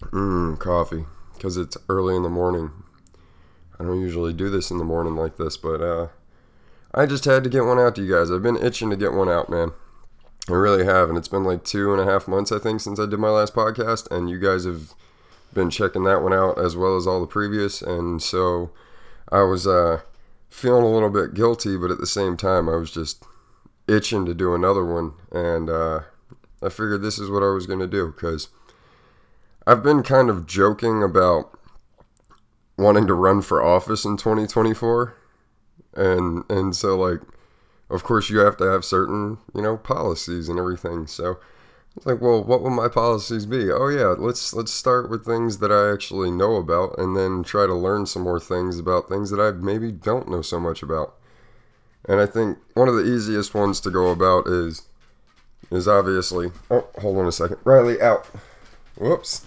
Mmm, 0.00 0.58
coffee. 0.58 1.06
Because 1.34 1.56
it's 1.56 1.76
early 1.88 2.16
in 2.16 2.22
the 2.22 2.28
morning. 2.28 2.70
I 3.78 3.84
don't 3.84 4.00
usually 4.00 4.32
do 4.32 4.48
this 4.48 4.70
in 4.70 4.78
the 4.78 4.84
morning 4.84 5.16
like 5.16 5.36
this, 5.36 5.56
but 5.56 5.82
uh, 5.82 6.08
I 6.94 7.04
just 7.04 7.26
had 7.26 7.44
to 7.44 7.50
get 7.50 7.64
one 7.64 7.78
out 7.78 7.94
to 7.96 8.02
you 8.02 8.12
guys. 8.14 8.30
I've 8.30 8.42
been 8.42 8.56
itching 8.56 8.88
to 8.90 8.96
get 8.96 9.12
one 9.12 9.28
out, 9.28 9.50
man. 9.50 9.72
I 10.48 10.52
really 10.52 10.84
have, 10.84 11.08
and 11.08 11.18
it's 11.18 11.28
been 11.28 11.44
like 11.44 11.64
two 11.64 11.92
and 11.92 12.00
a 12.00 12.10
half 12.10 12.28
months, 12.28 12.52
I 12.52 12.58
think, 12.58 12.80
since 12.80 13.00
I 13.00 13.06
did 13.06 13.18
my 13.18 13.28
last 13.28 13.54
podcast, 13.54 14.10
and 14.10 14.30
you 14.30 14.38
guys 14.38 14.64
have 14.64 14.94
been 15.52 15.70
checking 15.70 16.04
that 16.04 16.22
one 16.22 16.32
out 16.32 16.58
as 16.58 16.76
well 16.76 16.96
as 16.96 17.06
all 17.06 17.20
the 17.20 17.26
previous, 17.26 17.82
and 17.82 18.22
so 18.22 18.70
I 19.30 19.42
was 19.42 19.66
uh, 19.66 20.02
feeling 20.48 20.84
a 20.84 20.90
little 20.90 21.10
bit 21.10 21.34
guilty, 21.34 21.76
but 21.76 21.90
at 21.90 21.98
the 21.98 22.06
same 22.06 22.36
time, 22.36 22.68
I 22.68 22.76
was 22.76 22.92
just 22.92 23.24
itching 23.88 24.26
to 24.26 24.34
do 24.34 24.54
another 24.54 24.84
one, 24.84 25.12
and 25.30 25.70
uh, 25.70 26.00
I 26.62 26.68
figured 26.68 27.02
this 27.02 27.18
is 27.18 27.30
what 27.30 27.42
I 27.42 27.50
was 27.50 27.66
going 27.66 27.80
to 27.80 27.86
do 27.86 28.12
because 28.12 28.48
I've 29.66 29.82
been 29.82 30.02
kind 30.02 30.30
of 30.30 30.46
joking 30.46 31.02
about 31.02 31.58
wanting 32.76 33.06
to 33.06 33.14
run 33.14 33.42
for 33.42 33.62
office 33.62 34.04
in 34.04 34.16
2024, 34.16 35.16
and 35.94 36.44
and 36.50 36.74
so 36.76 36.96
like 36.96 37.20
of 37.90 38.02
course 38.02 38.30
you 38.30 38.38
have 38.38 38.56
to 38.56 38.64
have 38.64 38.84
certain 38.84 39.38
you 39.54 39.62
know 39.62 39.76
policies 39.76 40.48
and 40.48 40.58
everything 40.58 41.06
so 41.06 41.38
it's 41.96 42.06
like 42.06 42.20
well 42.20 42.42
what 42.42 42.62
will 42.62 42.70
my 42.70 42.88
policies 42.88 43.46
be? 43.46 43.70
Oh 43.70 43.88
yeah 43.88 44.14
let's 44.18 44.52
let's 44.52 44.72
start 44.72 45.08
with 45.08 45.24
things 45.24 45.58
that 45.58 45.72
i 45.72 45.92
actually 45.92 46.30
know 46.30 46.56
about 46.56 46.98
and 46.98 47.16
then 47.16 47.42
try 47.42 47.66
to 47.66 47.74
learn 47.74 48.06
some 48.06 48.22
more 48.22 48.40
things 48.40 48.78
about 48.78 49.08
things 49.08 49.30
that 49.30 49.40
i 49.40 49.50
maybe 49.52 49.90
don't 49.92 50.28
know 50.28 50.42
so 50.42 50.60
much 50.60 50.82
about 50.82 51.14
and 52.08 52.20
i 52.20 52.26
think 52.26 52.58
one 52.74 52.88
of 52.88 52.94
the 52.94 53.04
easiest 53.04 53.54
ones 53.54 53.80
to 53.80 53.90
go 53.90 54.08
about 54.10 54.46
is 54.46 54.82
is 55.70 55.88
obviously 55.88 56.50
oh 56.70 56.86
hold 57.00 57.18
on 57.18 57.26
a 57.26 57.32
second. 57.32 57.56
Riley 57.64 58.00
out. 58.00 58.26
Whoops. 58.96 59.46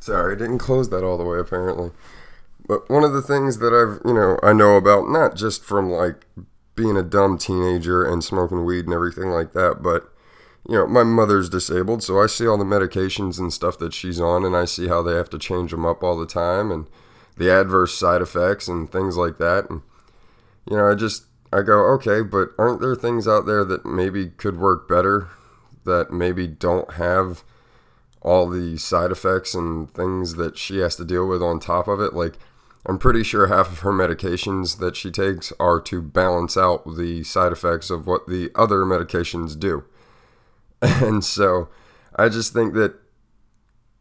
Sorry 0.00 0.34
I 0.34 0.38
didn't 0.38 0.58
close 0.58 0.88
that 0.90 1.04
all 1.04 1.18
the 1.18 1.24
way 1.24 1.38
apparently. 1.38 1.90
But 2.66 2.88
one 2.88 3.04
of 3.04 3.12
the 3.12 3.22
things 3.22 3.58
that 3.58 3.74
I've, 3.74 4.00
you 4.06 4.14
know, 4.14 4.38
I 4.42 4.52
know 4.52 4.76
about, 4.76 5.08
not 5.08 5.36
just 5.36 5.62
from 5.62 5.90
like 5.90 6.24
being 6.74 6.96
a 6.96 7.02
dumb 7.02 7.36
teenager 7.38 8.04
and 8.04 8.24
smoking 8.24 8.64
weed 8.64 8.86
and 8.86 8.94
everything 8.94 9.28
like 9.30 9.52
that, 9.52 9.82
but, 9.82 10.10
you 10.66 10.74
know, 10.74 10.86
my 10.86 11.02
mother's 11.02 11.50
disabled, 11.50 12.02
so 12.02 12.18
I 12.20 12.26
see 12.26 12.46
all 12.46 12.56
the 12.56 12.64
medications 12.64 13.38
and 13.38 13.52
stuff 13.52 13.78
that 13.78 13.92
she's 13.92 14.18
on, 14.18 14.46
and 14.46 14.56
I 14.56 14.64
see 14.64 14.88
how 14.88 15.02
they 15.02 15.14
have 15.14 15.28
to 15.30 15.38
change 15.38 15.72
them 15.72 15.84
up 15.84 16.02
all 16.02 16.18
the 16.18 16.26
time 16.26 16.70
and 16.70 16.86
the 17.36 17.50
adverse 17.50 17.96
side 17.96 18.22
effects 18.22 18.68
and 18.68 18.90
things 18.90 19.16
like 19.16 19.38
that. 19.38 19.68
And, 19.68 19.82
you 20.68 20.76
know, 20.76 20.90
I 20.90 20.94
just, 20.94 21.24
I 21.52 21.62
go, 21.62 21.86
okay, 21.94 22.22
but 22.22 22.50
aren't 22.58 22.80
there 22.80 22.94
things 22.94 23.28
out 23.28 23.46
there 23.46 23.64
that 23.64 23.84
maybe 23.84 24.28
could 24.28 24.58
work 24.58 24.88
better 24.88 25.28
that 25.84 26.10
maybe 26.12 26.46
don't 26.46 26.94
have 26.94 27.44
all 28.22 28.48
the 28.48 28.78
side 28.78 29.10
effects 29.10 29.54
and 29.54 29.92
things 29.92 30.34
that 30.34 30.56
she 30.56 30.78
has 30.78 30.96
to 30.96 31.04
deal 31.04 31.26
with 31.26 31.42
on 31.42 31.60
top 31.60 31.88
of 31.88 32.00
it? 32.00 32.14
Like, 32.14 32.38
I'm 32.86 32.98
pretty 32.98 33.22
sure 33.22 33.46
half 33.46 33.72
of 33.72 33.78
her 33.80 33.92
medications 33.92 34.78
that 34.78 34.94
she 34.94 35.10
takes 35.10 35.52
are 35.58 35.80
to 35.82 36.02
balance 36.02 36.56
out 36.56 36.84
the 36.96 37.22
side 37.22 37.52
effects 37.52 37.88
of 37.88 38.06
what 38.06 38.26
the 38.26 38.50
other 38.54 38.84
medications 38.84 39.58
do. 39.58 39.84
And 40.82 41.24
so 41.24 41.70
I 42.16 42.28
just 42.28 42.52
think 42.52 42.74
that, 42.74 42.94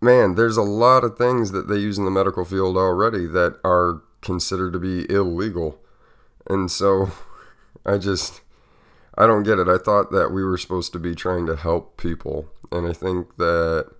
man, 0.03 0.35
there's 0.35 0.57
a 0.57 0.63
lot 0.63 1.03
of 1.03 1.17
things 1.17 1.51
that 1.51 1.67
they 1.67 1.77
use 1.77 1.97
in 1.97 2.05
the 2.05 2.11
medical 2.11 2.45
field 2.45 2.77
already 2.77 3.25
that 3.27 3.59
are 3.63 4.01
considered 4.21 4.73
to 4.73 4.79
be 4.79 5.09
illegal. 5.09 5.79
And 6.47 6.69
so 6.69 7.11
I 7.85 7.97
just, 7.97 8.41
I 9.17 9.25
don't 9.25 9.43
get 9.43 9.59
it. 9.59 9.67
I 9.67 9.77
thought 9.77 10.11
that 10.11 10.31
we 10.31 10.43
were 10.43 10.57
supposed 10.57 10.93
to 10.93 10.99
be 10.99 11.15
trying 11.15 11.45
to 11.47 11.55
help 11.55 11.97
people. 11.97 12.49
And 12.71 12.87
I 12.87 12.93
think 12.93 13.37
that 13.37 13.91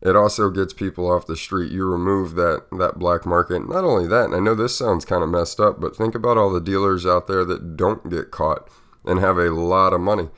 it 0.00 0.14
also 0.14 0.50
gets 0.50 0.72
people 0.72 1.10
off 1.10 1.26
the 1.26 1.36
street. 1.36 1.72
You 1.72 1.84
remove 1.90 2.34
that 2.36 2.66
that 2.78 2.98
black 2.98 3.26
market. 3.26 3.68
Not 3.68 3.84
only 3.84 4.06
that, 4.06 4.26
and 4.26 4.34
I 4.34 4.38
know 4.38 4.54
this 4.54 4.76
sounds 4.76 5.04
kind 5.04 5.24
of 5.24 5.28
messed 5.28 5.58
up, 5.58 5.80
but 5.80 5.96
think 5.96 6.14
about 6.14 6.38
all 6.38 6.52
the 6.52 6.60
dealers 6.60 7.04
out 7.04 7.26
there 7.26 7.44
that 7.44 7.76
don't 7.76 8.08
get 8.08 8.30
caught 8.30 8.68
and 9.04 9.18
have 9.18 9.38
a 9.38 9.50
lot 9.50 9.92
of 9.92 10.00
money. 10.00 10.28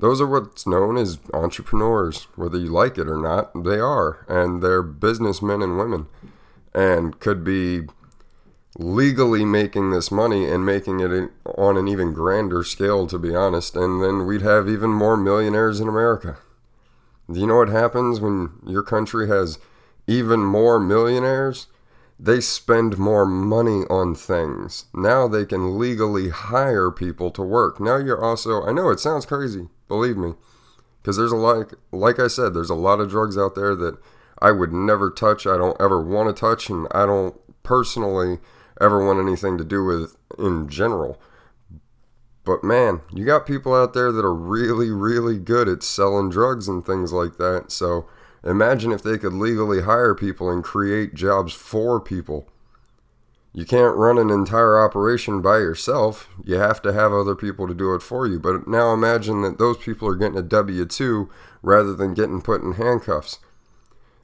Those 0.00 0.20
are 0.20 0.26
what's 0.26 0.66
known 0.66 0.96
as 0.96 1.18
entrepreneurs. 1.34 2.26
Whether 2.34 2.58
you 2.58 2.68
like 2.68 2.96
it 2.96 3.06
or 3.06 3.18
not, 3.18 3.64
they 3.64 3.78
are. 3.78 4.24
And 4.28 4.62
they're 4.62 4.82
businessmen 4.82 5.60
and 5.60 5.76
women. 5.76 6.06
And 6.74 7.20
could 7.20 7.44
be 7.44 7.82
legally 8.78 9.44
making 9.44 9.90
this 9.90 10.10
money 10.10 10.48
and 10.48 10.64
making 10.64 11.00
it 11.00 11.30
on 11.44 11.76
an 11.76 11.86
even 11.86 12.14
grander 12.14 12.64
scale, 12.64 13.06
to 13.08 13.18
be 13.18 13.36
honest. 13.36 13.76
And 13.76 14.02
then 14.02 14.26
we'd 14.26 14.42
have 14.42 14.70
even 14.70 14.90
more 14.90 15.18
millionaires 15.18 15.80
in 15.80 15.88
America. 15.88 16.38
Do 17.30 17.38
you 17.38 17.46
know 17.46 17.56
what 17.56 17.68
happens 17.68 18.20
when 18.20 18.52
your 18.66 18.82
country 18.82 19.28
has 19.28 19.58
even 20.06 20.40
more 20.40 20.80
millionaires? 20.80 21.66
They 22.22 22.40
spend 22.40 22.98
more 22.98 23.24
money 23.24 23.84
on 23.88 24.14
things. 24.14 24.84
Now 24.92 25.26
they 25.26 25.46
can 25.46 25.78
legally 25.78 26.28
hire 26.28 26.90
people 26.90 27.30
to 27.30 27.42
work. 27.42 27.80
Now 27.80 27.96
you're 27.96 28.22
also, 28.22 28.62
I 28.62 28.72
know 28.72 28.90
it 28.90 29.00
sounds 29.00 29.24
crazy, 29.24 29.68
believe 29.88 30.18
me, 30.18 30.34
because 31.00 31.16
there's 31.16 31.32
a 31.32 31.36
lot, 31.36 31.72
like 31.92 32.18
I 32.18 32.26
said, 32.26 32.52
there's 32.52 32.68
a 32.68 32.74
lot 32.74 33.00
of 33.00 33.08
drugs 33.08 33.38
out 33.38 33.54
there 33.54 33.74
that 33.74 33.96
I 34.38 34.50
would 34.50 34.70
never 34.70 35.10
touch. 35.10 35.46
I 35.46 35.56
don't 35.56 35.80
ever 35.80 36.02
want 36.02 36.28
to 36.28 36.38
touch, 36.38 36.68
and 36.68 36.86
I 36.90 37.06
don't 37.06 37.40
personally 37.62 38.38
ever 38.78 39.02
want 39.04 39.18
anything 39.18 39.56
to 39.56 39.64
do 39.64 39.82
with 39.84 40.16
in 40.38 40.68
general. 40.68 41.18
But 42.44 42.62
man, 42.62 43.00
you 43.12 43.24
got 43.24 43.46
people 43.46 43.74
out 43.74 43.94
there 43.94 44.12
that 44.12 44.24
are 44.24 44.34
really, 44.34 44.90
really 44.90 45.38
good 45.38 45.68
at 45.68 45.82
selling 45.82 46.28
drugs 46.28 46.68
and 46.68 46.84
things 46.84 47.14
like 47.14 47.38
that. 47.38 47.72
So 47.72 48.06
Imagine 48.44 48.92
if 48.92 49.02
they 49.02 49.18
could 49.18 49.34
legally 49.34 49.82
hire 49.82 50.14
people 50.14 50.50
and 50.50 50.64
create 50.64 51.14
jobs 51.14 51.52
for 51.52 52.00
people. 52.00 52.48
You 53.52 53.64
can't 53.64 53.96
run 53.96 54.16
an 54.16 54.30
entire 54.30 54.78
operation 54.78 55.42
by 55.42 55.58
yourself. 55.58 56.28
You 56.44 56.56
have 56.56 56.80
to 56.82 56.92
have 56.92 57.12
other 57.12 57.34
people 57.34 57.66
to 57.66 57.74
do 57.74 57.94
it 57.94 58.02
for 58.02 58.26
you. 58.26 58.38
But 58.38 58.68
now 58.68 58.94
imagine 58.94 59.42
that 59.42 59.58
those 59.58 59.76
people 59.76 60.08
are 60.08 60.14
getting 60.14 60.38
a 60.38 60.42
W 60.42 60.84
2 60.84 61.28
rather 61.62 61.94
than 61.94 62.14
getting 62.14 62.40
put 62.40 62.62
in 62.62 62.74
handcuffs. 62.74 63.40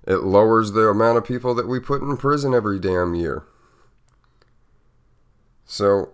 It 0.07 0.23
lowers 0.23 0.73
the 0.73 0.89
amount 0.89 1.19
of 1.19 1.25
people 1.25 1.55
that 1.55 1.67
we 1.67 1.81
put 1.81 2.03
in 2.03 2.17
prison 2.17 2.55
every 2.55 2.79
damn 2.79 3.15
year. 3.15 3.45
So 5.65 6.11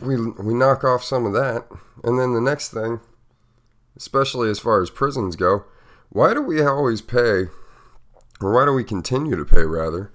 we, 0.00 0.16
we 0.30 0.54
knock 0.54 0.84
off 0.84 1.02
some 1.02 1.26
of 1.26 1.32
that. 1.32 1.66
And 2.04 2.18
then 2.18 2.32
the 2.32 2.40
next 2.40 2.68
thing, 2.68 3.00
especially 3.96 4.48
as 4.48 4.60
far 4.60 4.80
as 4.80 4.90
prisons 4.90 5.34
go, 5.34 5.64
why 6.10 6.34
do 6.34 6.42
we 6.42 6.62
always 6.62 7.00
pay, 7.00 7.46
or 8.40 8.52
why 8.52 8.64
do 8.64 8.72
we 8.72 8.84
continue 8.84 9.36
to 9.36 9.44
pay 9.44 9.62
rather, 9.62 10.12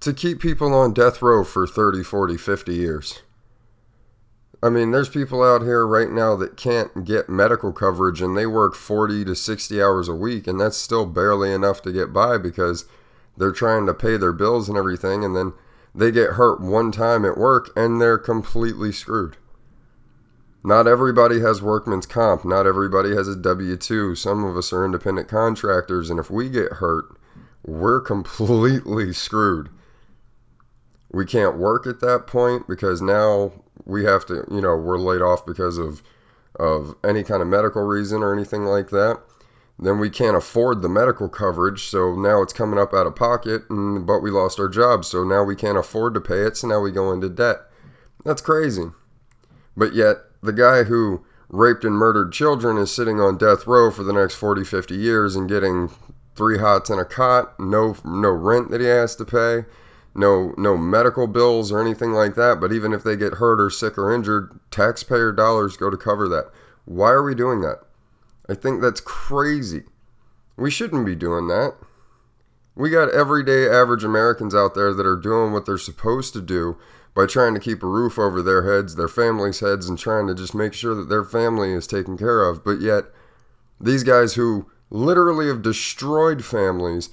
to 0.00 0.12
keep 0.12 0.40
people 0.40 0.72
on 0.74 0.94
death 0.94 1.20
row 1.20 1.44
for 1.44 1.66
30, 1.66 2.02
40, 2.02 2.36
50 2.36 2.74
years? 2.74 3.22
I 4.62 4.68
mean, 4.68 4.90
there's 4.90 5.08
people 5.08 5.42
out 5.42 5.62
here 5.62 5.86
right 5.86 6.10
now 6.10 6.36
that 6.36 6.58
can't 6.58 7.04
get 7.06 7.30
medical 7.30 7.72
coverage 7.72 8.20
and 8.20 8.36
they 8.36 8.44
work 8.44 8.74
40 8.74 9.24
to 9.24 9.34
60 9.34 9.82
hours 9.82 10.06
a 10.06 10.14
week, 10.14 10.46
and 10.46 10.60
that's 10.60 10.76
still 10.76 11.06
barely 11.06 11.50
enough 11.52 11.80
to 11.82 11.92
get 11.92 12.12
by 12.12 12.36
because 12.36 12.84
they're 13.38 13.52
trying 13.52 13.86
to 13.86 13.94
pay 13.94 14.18
their 14.18 14.34
bills 14.34 14.68
and 14.68 14.76
everything, 14.76 15.24
and 15.24 15.34
then 15.34 15.54
they 15.94 16.10
get 16.10 16.32
hurt 16.32 16.60
one 16.60 16.92
time 16.92 17.24
at 17.24 17.38
work 17.38 17.70
and 17.74 18.00
they're 18.00 18.18
completely 18.18 18.92
screwed. 18.92 19.38
Not 20.62 20.86
everybody 20.86 21.40
has 21.40 21.62
workman's 21.62 22.06
comp. 22.06 22.44
Not 22.44 22.66
everybody 22.66 23.14
has 23.14 23.28
a 23.28 23.36
W 23.36 23.76
2. 23.76 24.14
Some 24.14 24.44
of 24.44 24.56
us 24.56 24.72
are 24.72 24.84
independent 24.84 25.28
contractors, 25.28 26.10
and 26.10 26.20
if 26.20 26.30
we 26.30 26.50
get 26.50 26.74
hurt, 26.74 27.16
we're 27.64 28.00
completely 28.00 29.12
screwed. 29.12 29.70
We 31.10 31.24
can't 31.24 31.56
work 31.56 31.86
at 31.86 32.00
that 32.00 32.26
point 32.26 32.68
because 32.68 33.02
now 33.02 33.52
we 33.84 34.04
have 34.04 34.26
to, 34.26 34.44
you 34.50 34.60
know, 34.60 34.76
we're 34.76 34.98
laid 34.98 35.22
off 35.22 35.44
because 35.44 35.78
of 35.78 36.02
of 36.58 36.94
any 37.02 37.22
kind 37.22 37.40
of 37.40 37.48
medical 37.48 37.82
reason 37.82 38.22
or 38.22 38.34
anything 38.34 38.64
like 38.64 38.90
that. 38.90 39.20
Then 39.78 39.98
we 39.98 40.10
can't 40.10 40.36
afford 40.36 40.82
the 40.82 40.90
medical 40.90 41.28
coverage, 41.28 41.84
so 41.84 42.14
now 42.14 42.42
it's 42.42 42.52
coming 42.52 42.78
up 42.78 42.92
out 42.92 43.06
of 43.06 43.16
pocket, 43.16 43.62
and, 43.70 44.06
but 44.06 44.20
we 44.20 44.30
lost 44.30 44.60
our 44.60 44.68
job, 44.68 45.06
so 45.06 45.24
now 45.24 45.42
we 45.42 45.56
can't 45.56 45.78
afford 45.78 46.12
to 46.14 46.20
pay 46.20 46.42
it, 46.42 46.58
so 46.58 46.68
now 46.68 46.80
we 46.80 46.90
go 46.90 47.12
into 47.12 47.30
debt. 47.30 47.60
That's 48.24 48.42
crazy. 48.42 48.90
But 49.74 49.94
yet, 49.94 50.18
the 50.42 50.52
guy 50.52 50.84
who 50.84 51.24
raped 51.48 51.84
and 51.84 51.94
murdered 51.94 52.32
children 52.32 52.78
is 52.78 52.94
sitting 52.94 53.20
on 53.20 53.36
death 53.36 53.66
row 53.66 53.90
for 53.90 54.04
the 54.04 54.12
next 54.12 54.34
40, 54.34 54.64
50 54.64 54.94
years 54.94 55.34
and 55.34 55.48
getting 55.48 55.90
three 56.34 56.58
hots 56.58 56.90
and 56.90 57.00
a 57.00 57.04
cot, 57.04 57.58
no 57.58 57.96
no 58.04 58.30
rent 58.30 58.70
that 58.70 58.80
he 58.80 58.86
has 58.86 59.16
to 59.16 59.24
pay, 59.24 59.66
no 60.14 60.54
no 60.56 60.76
medical 60.76 61.26
bills 61.26 61.72
or 61.72 61.80
anything 61.80 62.12
like 62.12 62.34
that, 62.36 62.60
but 62.60 62.72
even 62.72 62.92
if 62.92 63.02
they 63.02 63.16
get 63.16 63.34
hurt 63.34 63.60
or 63.60 63.70
sick 63.70 63.98
or 63.98 64.12
injured, 64.12 64.58
taxpayer 64.70 65.32
dollars 65.32 65.76
go 65.76 65.90
to 65.90 65.96
cover 65.96 66.28
that. 66.28 66.50
Why 66.84 67.10
are 67.10 67.22
we 67.22 67.34
doing 67.34 67.60
that? 67.60 67.80
I 68.48 68.54
think 68.54 68.80
that's 68.80 69.00
crazy. 69.00 69.84
We 70.56 70.70
shouldn't 70.70 71.06
be 71.06 71.14
doing 71.14 71.48
that. 71.48 71.74
We 72.74 72.90
got 72.90 73.10
everyday 73.10 73.68
average 73.68 74.04
Americans 74.04 74.54
out 74.54 74.74
there 74.74 74.94
that 74.94 75.06
are 75.06 75.16
doing 75.16 75.52
what 75.52 75.66
they're 75.66 75.78
supposed 75.78 76.32
to 76.32 76.40
do 76.40 76.78
by 77.14 77.26
trying 77.26 77.54
to 77.54 77.60
keep 77.60 77.82
a 77.82 77.86
roof 77.86 78.18
over 78.18 78.42
their 78.42 78.62
heads, 78.62 78.94
their 78.94 79.08
families' 79.08 79.60
heads, 79.60 79.88
and 79.88 79.98
trying 79.98 80.26
to 80.26 80.34
just 80.34 80.54
make 80.54 80.72
sure 80.72 80.94
that 80.94 81.08
their 81.08 81.24
family 81.24 81.72
is 81.72 81.86
taken 81.86 82.16
care 82.16 82.42
of. 82.42 82.64
But 82.64 82.80
yet, 82.80 83.04
these 83.80 84.04
guys 84.04 84.34
who 84.34 84.70
literally 84.90 85.48
have 85.48 85.62
destroyed 85.62 86.44
families 86.44 87.10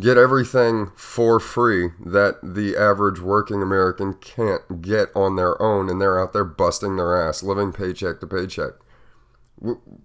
get 0.00 0.16
everything 0.16 0.90
for 0.94 1.40
free 1.40 1.90
that 2.04 2.38
the 2.42 2.76
average 2.76 3.20
working 3.20 3.62
American 3.62 4.14
can't 4.14 4.80
get 4.80 5.08
on 5.14 5.36
their 5.36 5.60
own, 5.60 5.88
and 5.88 6.00
they're 6.00 6.20
out 6.20 6.32
there 6.32 6.44
busting 6.44 6.96
their 6.96 7.16
ass, 7.16 7.42
living 7.42 7.72
paycheck 7.72 8.20
to 8.20 8.26
paycheck. 8.26 8.74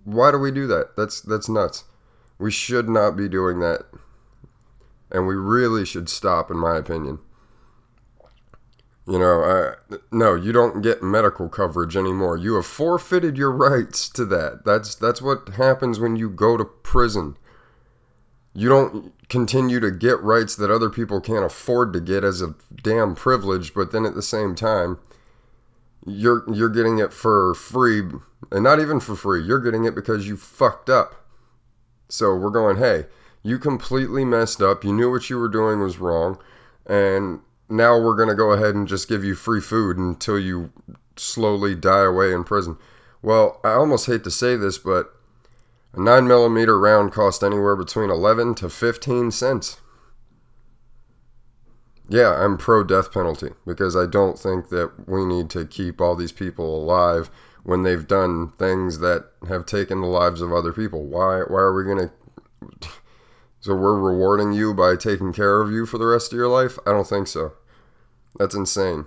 Why 0.04 0.32
do 0.32 0.40
we 0.40 0.52
do 0.52 0.66
that? 0.68 0.96
That's 0.98 1.22
that's 1.22 1.48
nuts. 1.48 1.84
We 2.40 2.50
should 2.50 2.90
not 2.90 3.16
be 3.16 3.30
doing 3.30 3.60
that, 3.60 3.84
and 5.12 5.28
we 5.28 5.36
really 5.36 5.86
should 5.86 6.10
stop, 6.10 6.50
in 6.50 6.58
my 6.58 6.78
opinion. 6.78 7.20
You 9.05 9.19
know, 9.19 9.43
I, 9.43 9.98
no, 10.12 10.33
you 10.36 10.53
don't 10.53 10.81
get 10.81 11.03
medical 11.03 11.50
coverage 11.50 11.98
anymore. 11.98 12.38
You 12.38 12.55
have 12.55 12.65
forfeited 12.65 13.38
your 13.38 13.51
rights 13.51 14.07
to 14.10 14.25
that. 14.25 14.63
That's 14.63 14.95
that's 14.95 15.22
what 15.22 15.50
happens 15.50 16.00
when 16.00 16.15
you 16.15 16.29
go 16.29 16.55
to 16.55 16.63
prison. 16.63 17.36
You 18.53 18.69
don't 18.69 19.13
continue 19.27 19.79
to 19.79 19.91
get 19.91 20.22
rights 20.22 20.55
that 20.55 20.72
other 20.72 20.89
people 20.89 21.19
can't 21.19 21.43
afford 21.43 21.91
to 21.93 22.00
get 22.00 22.24
as 22.24 22.41
a 22.41 22.55
damn 22.81 23.15
privilege, 23.15 23.74
but 23.74 23.91
then 23.91 24.05
at 24.05 24.15
the 24.15 24.22
same 24.22 24.55
time, 24.55 25.00
you're 26.05 26.43
you're 26.53 26.69
getting 26.69 27.00
it 27.00 27.12
for 27.12 27.53
free, 27.55 28.03
and 28.51 28.63
not 28.63 28.79
even 28.79 29.01
for 29.01 29.15
free. 29.15 29.43
You're 29.43 29.60
getting 29.60 29.83
it 29.83 29.95
because 29.95 30.27
you 30.27 30.38
fucked 30.38 30.89
up. 30.89 31.15
So 32.07 32.36
we're 32.36 32.51
going, 32.51 32.77
hey, 32.77 33.07
you 33.41 33.60
completely 33.60 34.24
messed 34.24 34.62
up. 34.62 34.86
You 34.86 34.93
knew 34.93 35.12
what 35.12 35.29
you 35.29 35.39
were 35.39 35.50
doing 35.50 35.81
was 35.81 35.98
wrong, 35.98 36.38
and 36.86 37.41
now 37.74 38.00
we're 38.00 38.15
going 38.15 38.30
to 38.30 38.36
go 38.36 38.51
ahead 38.51 38.75
and 38.75 38.88
just 38.88 39.10
give 39.10 39.24
you 39.24 39.36
free 39.36 39.62
food 39.62 39.98
until 39.98 40.39
you 40.39 40.72
slowly 41.15 41.75
die 41.75 42.03
away 42.03 42.32
in 42.32 42.44
prison. 42.44 42.77
Well, 43.22 43.60
I 43.63 43.72
almost 43.72 44.06
hate 44.06 44.24
to 44.25 44.32
say 44.32 44.56
this, 44.56 44.77
but 44.77 45.13
a 45.94 46.01
9 46.01 46.27
millimeter 46.27 46.80
round 46.80 47.12
cost 47.12 47.44
anywhere 47.44 47.75
between 47.75 48.10
11 48.10 48.56
to 48.56 48.70
15 48.70 49.32
cents. 49.32 49.77
Yeah, 52.10 52.34
I'm 52.44 52.58
pro 52.58 52.84
death 52.84 53.12
penalty 53.12 53.51
because 53.65 53.96
I 53.96 54.06
don't 54.06 54.38
think 54.38 54.70
that 54.70 55.08
we 55.08 55.25
need 55.25 55.50
to 55.51 55.65
keep 55.65 56.01
all 56.01 56.15
these 56.15 56.34
people 56.34 56.84
alive 56.84 57.30
when 57.63 57.84
they've 57.84 58.06
done 58.06 58.51
things 58.51 59.00
that 59.00 59.32
have 59.48 59.65
taken 59.65 60.01
the 60.01 60.08
lives 60.08 60.42
of 60.42 60.51
other 60.51 60.74
people. 60.74 61.06
Why 61.06 61.42
why 61.48 61.60
are 61.60 61.74
we 61.74 61.86
going 61.86 62.10
to 62.82 62.89
So 63.62 63.74
we're 63.74 63.98
rewarding 63.98 64.51
you 64.51 64.74
by 64.74 64.98
taking 64.98 65.32
care 65.32 65.62
of 65.62 65.72
you 65.72 65.86
for 65.86 65.98
the 65.98 66.06
rest 66.06 66.34
of 66.34 66.38
your 66.38 66.50
life? 66.50 66.77
I 66.86 66.92
don't 66.92 67.08
think 67.08 67.27
so. 67.27 67.53
That's 68.38 68.56
insane. 68.56 69.06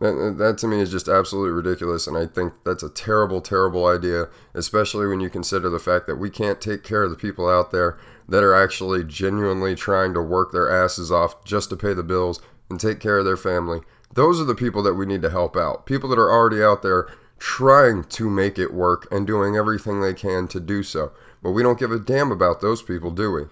That, 0.00 0.36
that 0.38 0.58
to 0.58 0.68
me 0.68 0.80
is 0.80 0.92
just 0.92 1.08
absolutely 1.08 1.50
ridiculous, 1.50 2.06
and 2.06 2.16
I 2.16 2.26
think 2.26 2.52
that's 2.64 2.84
a 2.84 2.88
terrible, 2.88 3.40
terrible 3.40 3.86
idea, 3.86 4.28
especially 4.54 5.08
when 5.08 5.18
you 5.18 5.28
consider 5.28 5.68
the 5.68 5.80
fact 5.80 6.06
that 6.06 6.16
we 6.16 6.30
can't 6.30 6.60
take 6.60 6.84
care 6.84 7.02
of 7.02 7.10
the 7.10 7.16
people 7.16 7.48
out 7.48 7.72
there 7.72 7.98
that 8.28 8.44
are 8.44 8.54
actually 8.54 9.02
genuinely 9.02 9.74
trying 9.74 10.14
to 10.14 10.22
work 10.22 10.52
their 10.52 10.70
asses 10.70 11.10
off 11.10 11.44
just 11.44 11.70
to 11.70 11.76
pay 11.76 11.94
the 11.94 12.04
bills 12.04 12.40
and 12.70 12.78
take 12.78 13.00
care 13.00 13.18
of 13.18 13.24
their 13.24 13.36
family. 13.36 13.80
Those 14.14 14.40
are 14.40 14.44
the 14.44 14.54
people 14.54 14.82
that 14.84 14.94
we 14.94 15.06
need 15.06 15.22
to 15.22 15.30
help 15.30 15.56
out. 15.56 15.84
People 15.84 16.08
that 16.10 16.18
are 16.18 16.30
already 16.30 16.62
out 16.62 16.82
there 16.82 17.08
trying 17.38 18.04
to 18.04 18.30
make 18.30 18.58
it 18.58 18.72
work 18.72 19.06
and 19.10 19.26
doing 19.26 19.56
everything 19.56 20.00
they 20.00 20.14
can 20.14 20.46
to 20.48 20.60
do 20.60 20.82
so. 20.82 21.12
But 21.42 21.52
we 21.52 21.62
don't 21.62 21.78
give 21.78 21.92
a 21.92 21.98
damn 21.98 22.30
about 22.30 22.60
those 22.60 22.82
people, 22.82 23.10
do 23.10 23.32
we? 23.32 23.42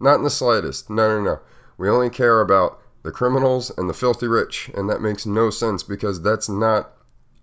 Not 0.00 0.16
in 0.16 0.24
the 0.24 0.30
slightest. 0.30 0.90
No, 0.90 1.08
no, 1.08 1.22
no. 1.22 1.40
We 1.78 1.88
only 1.88 2.10
care 2.10 2.40
about 2.40 2.81
the 3.02 3.10
criminals 3.10 3.70
and 3.76 3.88
the 3.88 3.94
filthy 3.94 4.26
rich. 4.26 4.70
And 4.74 4.88
that 4.88 5.00
makes 5.00 5.26
no 5.26 5.50
sense 5.50 5.82
because 5.82 6.22
that's 6.22 6.48
not 6.48 6.92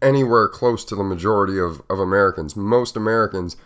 anywhere 0.02 0.48
close 0.48 0.86
to 0.86 0.96
the 0.96 1.04
majority 1.04 1.60
of, 1.60 1.82
of 1.90 2.00
Americans. 2.00 2.56
Most 2.56 2.96
Americans, 2.96 3.58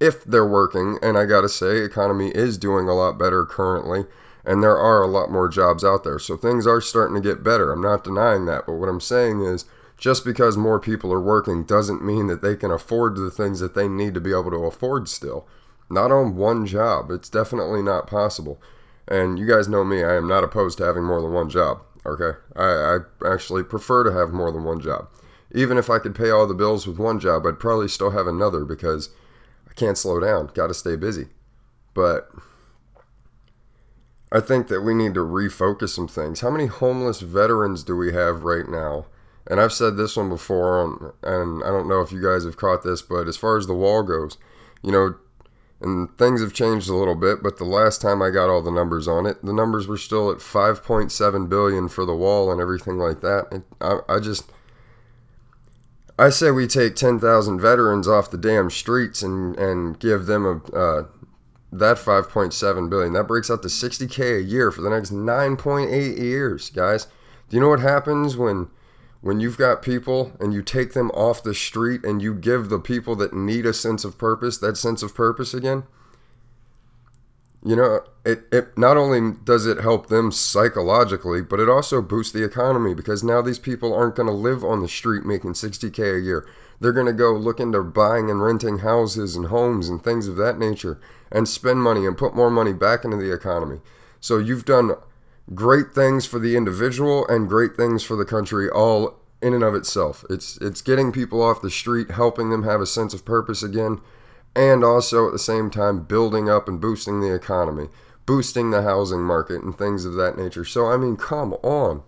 if 0.00 0.24
they're 0.24 0.46
working, 0.46 0.98
and 1.02 1.18
I 1.18 1.26
gotta 1.26 1.48
say, 1.48 1.78
economy 1.78 2.30
is 2.30 2.58
doing 2.58 2.88
a 2.88 2.94
lot 2.94 3.18
better 3.18 3.44
currently, 3.44 4.06
and 4.44 4.62
there 4.62 4.78
are 4.78 5.02
a 5.02 5.06
lot 5.06 5.30
more 5.30 5.48
jobs 5.48 5.84
out 5.84 6.04
there. 6.04 6.18
So 6.18 6.36
things 6.36 6.66
are 6.66 6.80
starting 6.80 7.14
to 7.14 7.28
get 7.28 7.44
better. 7.44 7.70
I'm 7.70 7.82
not 7.82 8.04
denying 8.04 8.46
that. 8.46 8.66
But 8.66 8.74
what 8.74 8.88
I'm 8.88 9.00
saying 9.00 9.42
is, 9.42 9.66
just 9.96 10.24
because 10.24 10.56
more 10.56 10.80
people 10.80 11.12
are 11.12 11.20
working 11.20 11.62
doesn't 11.62 12.04
mean 12.04 12.26
that 12.26 12.42
they 12.42 12.56
can 12.56 12.72
afford 12.72 13.14
the 13.16 13.30
things 13.30 13.60
that 13.60 13.74
they 13.74 13.86
need 13.86 14.14
to 14.14 14.20
be 14.20 14.32
able 14.32 14.50
to 14.50 14.64
afford 14.64 15.08
still. 15.08 15.46
Not 15.88 16.10
on 16.10 16.34
one 16.34 16.66
job. 16.66 17.10
It's 17.12 17.28
definitely 17.28 17.82
not 17.82 18.08
possible. 18.08 18.60
And 19.08 19.38
you 19.38 19.46
guys 19.46 19.68
know 19.68 19.84
me, 19.84 20.02
I 20.02 20.14
am 20.14 20.28
not 20.28 20.44
opposed 20.44 20.78
to 20.78 20.84
having 20.84 21.04
more 21.04 21.20
than 21.20 21.32
one 21.32 21.50
job. 21.50 21.82
Okay? 22.06 22.38
I, 22.56 22.98
I 23.24 23.32
actually 23.32 23.62
prefer 23.62 24.04
to 24.04 24.12
have 24.12 24.30
more 24.30 24.50
than 24.50 24.64
one 24.64 24.80
job. 24.80 25.08
Even 25.54 25.76
if 25.76 25.90
I 25.90 25.98
could 25.98 26.14
pay 26.14 26.30
all 26.30 26.46
the 26.46 26.54
bills 26.54 26.86
with 26.86 26.98
one 26.98 27.20
job, 27.20 27.46
I'd 27.46 27.60
probably 27.60 27.88
still 27.88 28.10
have 28.10 28.26
another 28.26 28.64
because 28.64 29.10
I 29.68 29.74
can't 29.74 29.98
slow 29.98 30.18
down. 30.18 30.50
Got 30.54 30.68
to 30.68 30.74
stay 30.74 30.96
busy. 30.96 31.26
But 31.94 32.30
I 34.32 34.40
think 34.40 34.68
that 34.68 34.80
we 34.80 34.94
need 34.94 35.14
to 35.14 35.20
refocus 35.20 35.90
some 35.90 36.08
things. 36.08 36.40
How 36.40 36.50
many 36.50 36.66
homeless 36.66 37.20
veterans 37.20 37.84
do 37.84 37.94
we 37.96 38.14
have 38.14 38.44
right 38.44 38.66
now? 38.66 39.06
And 39.46 39.60
I've 39.60 39.72
said 39.72 39.96
this 39.96 40.16
one 40.16 40.30
before, 40.30 41.14
and 41.22 41.62
I 41.62 41.66
don't 41.66 41.88
know 41.88 42.00
if 42.00 42.12
you 42.12 42.22
guys 42.22 42.44
have 42.44 42.56
caught 42.56 42.82
this, 42.82 43.02
but 43.02 43.28
as 43.28 43.36
far 43.36 43.58
as 43.58 43.66
the 43.66 43.74
wall 43.74 44.02
goes, 44.02 44.38
you 44.82 44.92
know, 44.92 45.16
and 45.82 46.16
things 46.16 46.40
have 46.40 46.52
changed 46.52 46.88
a 46.88 46.94
little 46.94 47.14
bit, 47.14 47.42
but 47.42 47.58
the 47.58 47.64
last 47.64 48.00
time 48.00 48.22
I 48.22 48.30
got 48.30 48.48
all 48.48 48.62
the 48.62 48.70
numbers 48.70 49.08
on 49.08 49.26
it, 49.26 49.44
the 49.44 49.52
numbers 49.52 49.86
were 49.86 49.96
still 49.96 50.30
at 50.30 50.38
5.7 50.38 51.48
billion 51.48 51.88
for 51.88 52.04
the 52.04 52.14
wall 52.14 52.50
and 52.50 52.60
everything 52.60 52.98
like 52.98 53.20
that. 53.20 53.62
I, 53.80 53.98
I 54.08 54.20
just, 54.20 54.50
I 56.18 56.30
say 56.30 56.50
we 56.50 56.66
take 56.66 56.94
10,000 56.94 57.60
veterans 57.60 58.06
off 58.06 58.30
the 58.30 58.38
damn 58.38 58.70
streets 58.70 59.22
and, 59.22 59.56
and 59.58 59.98
give 59.98 60.26
them 60.26 60.44
a, 60.46 60.76
uh, 60.76 61.06
that 61.72 61.96
5.7 61.96 62.90
billion 62.90 63.14
that 63.14 63.26
breaks 63.26 63.50
out 63.50 63.62
to 63.62 63.68
60k 63.68 64.38
a 64.38 64.42
year 64.42 64.70
for 64.70 64.82
the 64.82 64.90
next 64.90 65.10
9.8 65.10 66.18
years 66.18 66.68
guys 66.68 67.06
do 67.48 67.56
you 67.56 67.62
know 67.62 67.70
what 67.70 67.80
happens 67.80 68.36
when 68.36 68.68
when 69.22 69.40
you've 69.40 69.56
got 69.56 69.82
people 69.82 70.32
and 70.38 70.52
you 70.52 70.62
take 70.62 70.92
them 70.92 71.10
off 71.12 71.42
the 71.42 71.54
street 71.54 72.04
and 72.04 72.20
you 72.20 72.34
give 72.34 72.68
the 72.68 72.78
people 72.78 73.16
that 73.16 73.32
need 73.32 73.64
a 73.64 73.72
sense 73.72 74.04
of 74.04 74.18
purpose 74.18 74.58
that 74.58 74.76
sense 74.76 75.02
of 75.02 75.14
purpose 75.14 75.54
again 75.54 75.84
you 77.64 77.74
know 77.74 78.00
it, 78.24 78.44
it 78.52 78.76
not 78.76 78.96
only 78.96 79.36
does 79.44 79.64
it 79.64 79.80
help 79.80 80.08
them 80.08 80.30
psychologically 80.30 81.40
but 81.40 81.60
it 81.60 81.68
also 81.68 82.02
boosts 82.02 82.32
the 82.32 82.44
economy 82.44 82.92
because 82.92 83.24
now 83.24 83.40
these 83.40 83.58
people 83.58 83.94
aren't 83.94 84.16
going 84.16 84.28
to 84.28 84.32
live 84.34 84.62
on 84.62 84.82
the 84.82 84.88
street 84.88 85.24
making 85.24 85.52
60k 85.52 86.18
a 86.18 86.20
year 86.20 86.46
they're 86.82 86.92
going 86.92 87.06
to 87.06 87.12
go 87.12 87.32
look 87.32 87.60
into 87.60 87.80
buying 87.82 88.28
and 88.28 88.42
renting 88.42 88.78
houses 88.78 89.36
and 89.36 89.46
homes 89.46 89.88
and 89.88 90.02
things 90.02 90.26
of 90.26 90.36
that 90.36 90.58
nature 90.58 90.98
and 91.30 91.48
spend 91.48 91.80
money 91.80 92.04
and 92.04 92.18
put 92.18 92.34
more 92.34 92.50
money 92.50 92.72
back 92.72 93.04
into 93.04 93.16
the 93.16 93.32
economy. 93.32 93.80
So 94.20 94.38
you've 94.38 94.64
done 94.64 94.96
great 95.54 95.92
things 95.92 96.26
for 96.26 96.38
the 96.38 96.56
individual 96.56 97.26
and 97.28 97.48
great 97.48 97.76
things 97.76 98.02
for 98.02 98.16
the 98.16 98.24
country 98.24 98.68
all 98.70 99.18
in 99.40 99.54
and 99.54 99.64
of 99.64 99.74
itself. 99.74 100.24
It's 100.30 100.56
it's 100.58 100.82
getting 100.82 101.12
people 101.12 101.42
off 101.42 101.62
the 101.62 101.70
street, 101.70 102.12
helping 102.12 102.50
them 102.50 102.62
have 102.62 102.80
a 102.80 102.86
sense 102.86 103.12
of 103.12 103.24
purpose 103.24 103.62
again, 103.62 104.00
and 104.54 104.84
also 104.84 105.26
at 105.26 105.32
the 105.32 105.38
same 105.38 105.70
time 105.70 106.04
building 106.04 106.48
up 106.48 106.68
and 106.68 106.80
boosting 106.80 107.20
the 107.20 107.34
economy, 107.34 107.88
boosting 108.26 108.70
the 108.70 108.82
housing 108.82 109.22
market 109.22 109.62
and 109.62 109.76
things 109.76 110.04
of 110.04 110.14
that 110.14 110.38
nature. 110.38 110.64
So 110.64 110.86
I 110.86 110.96
mean, 110.96 111.16
come 111.16 111.54
on 111.62 112.02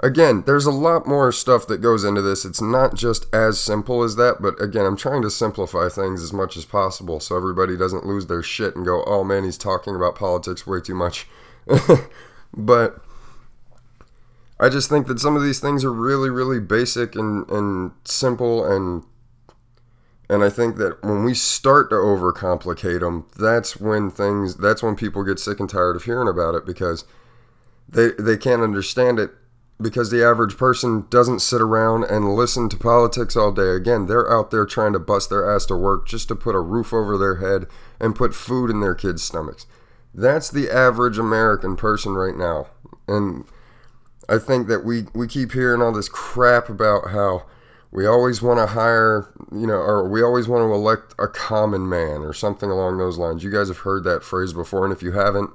again, 0.00 0.42
there's 0.46 0.66
a 0.66 0.70
lot 0.70 1.06
more 1.06 1.32
stuff 1.32 1.66
that 1.66 1.78
goes 1.78 2.04
into 2.04 2.22
this. 2.22 2.44
It's 2.44 2.60
not 2.60 2.94
just 2.94 3.32
as 3.34 3.58
simple 3.58 4.02
as 4.02 4.16
that, 4.16 4.36
but 4.40 4.60
again, 4.60 4.84
I'm 4.86 4.96
trying 4.96 5.22
to 5.22 5.30
simplify 5.30 5.88
things 5.88 6.22
as 6.22 6.32
much 6.32 6.56
as 6.56 6.64
possible 6.64 7.20
so 7.20 7.36
everybody 7.36 7.76
doesn't 7.76 8.06
lose 8.06 8.26
their 8.26 8.42
shit 8.42 8.76
and 8.76 8.84
go, 8.84 9.02
oh 9.04 9.24
man, 9.24 9.44
he's 9.44 9.58
talking 9.58 9.96
about 9.96 10.14
politics 10.14 10.66
way 10.66 10.80
too 10.80 10.94
much. 10.94 11.26
but 12.56 13.02
I 14.58 14.68
just 14.68 14.88
think 14.88 15.06
that 15.06 15.20
some 15.20 15.36
of 15.36 15.42
these 15.42 15.60
things 15.60 15.84
are 15.84 15.92
really, 15.92 16.30
really 16.30 16.60
basic 16.60 17.14
and, 17.14 17.48
and 17.50 17.92
simple 18.04 18.64
and 18.64 19.04
and 20.28 20.42
I 20.42 20.50
think 20.50 20.76
that 20.76 21.04
when 21.04 21.22
we 21.22 21.34
start 21.34 21.88
to 21.90 21.96
overcomplicate 21.96 22.98
them, 22.98 23.26
that's 23.38 23.76
when 23.76 24.10
things 24.10 24.56
that's 24.56 24.82
when 24.82 24.96
people 24.96 25.22
get 25.22 25.38
sick 25.38 25.60
and 25.60 25.70
tired 25.70 25.94
of 25.94 26.04
hearing 26.04 26.28
about 26.28 26.54
it 26.54 26.66
because 26.66 27.04
they 27.88 28.10
they 28.18 28.36
can't 28.36 28.62
understand 28.62 29.20
it 29.20 29.30
because 29.80 30.10
the 30.10 30.24
average 30.24 30.56
person 30.56 31.06
doesn't 31.10 31.40
sit 31.40 31.60
around 31.60 32.04
and 32.04 32.34
listen 32.34 32.68
to 32.70 32.76
politics 32.76 33.36
all 33.36 33.52
day. 33.52 33.70
Again, 33.70 34.06
they're 34.06 34.32
out 34.32 34.50
there 34.50 34.64
trying 34.64 34.94
to 34.94 34.98
bust 34.98 35.30
their 35.30 35.48
ass 35.48 35.66
to 35.66 35.76
work 35.76 36.08
just 36.08 36.28
to 36.28 36.34
put 36.34 36.54
a 36.54 36.60
roof 36.60 36.92
over 36.92 37.18
their 37.18 37.36
head 37.36 37.66
and 38.00 38.16
put 38.16 38.34
food 38.34 38.70
in 38.70 38.80
their 38.80 38.94
kids' 38.94 39.22
stomachs. 39.22 39.66
That's 40.16 40.50
the 40.50 40.70
average 40.70 41.18
American 41.18 41.76
person 41.76 42.14
right 42.14 42.34
now. 42.34 42.68
And 43.06 43.44
I 44.30 44.38
think 44.38 44.66
that 44.68 44.82
we, 44.82 45.04
we 45.14 45.28
keep 45.28 45.52
hearing 45.52 45.82
all 45.82 45.92
this 45.92 46.08
crap 46.08 46.70
about 46.70 47.10
how 47.10 47.44
we 47.92 48.06
always 48.06 48.40
want 48.40 48.58
to 48.58 48.66
hire, 48.68 49.28
you 49.52 49.66
know, 49.66 49.74
or 49.74 50.08
we 50.08 50.22
always 50.22 50.48
want 50.48 50.62
to 50.62 50.72
elect 50.72 51.14
a 51.18 51.28
common 51.28 51.86
man 51.86 52.22
or 52.22 52.32
something 52.32 52.70
along 52.70 52.96
those 52.96 53.18
lines. 53.18 53.44
You 53.44 53.52
guys 53.52 53.68
have 53.68 53.78
heard 53.78 54.04
that 54.04 54.24
phrase 54.24 54.54
before, 54.54 54.84
and 54.84 54.92
if 54.92 55.02
you 55.02 55.12
haven't, 55.12 55.50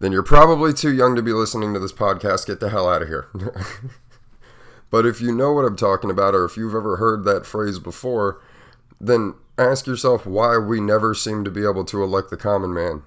then 0.00 0.10
you're 0.10 0.24
probably 0.24 0.72
too 0.72 0.92
young 0.92 1.14
to 1.14 1.22
be 1.22 1.32
listening 1.32 1.72
to 1.72 1.78
this 1.78 1.92
podcast. 1.92 2.48
Get 2.48 2.58
the 2.58 2.70
hell 2.70 2.88
out 2.88 3.02
of 3.02 3.08
here. 3.08 3.28
but 4.90 5.06
if 5.06 5.20
you 5.20 5.32
know 5.32 5.52
what 5.52 5.64
I'm 5.64 5.76
talking 5.76 6.10
about, 6.10 6.34
or 6.34 6.44
if 6.44 6.56
you've 6.56 6.74
ever 6.74 6.96
heard 6.96 7.22
that 7.24 7.46
phrase 7.46 7.78
before, 7.78 8.42
then 9.00 9.34
ask 9.56 9.86
yourself 9.86 10.26
why 10.26 10.58
we 10.58 10.80
never 10.80 11.14
seem 11.14 11.44
to 11.44 11.50
be 11.52 11.64
able 11.64 11.84
to 11.84 12.02
elect 12.02 12.30
the 12.30 12.36
common 12.36 12.74
man. 12.74 13.02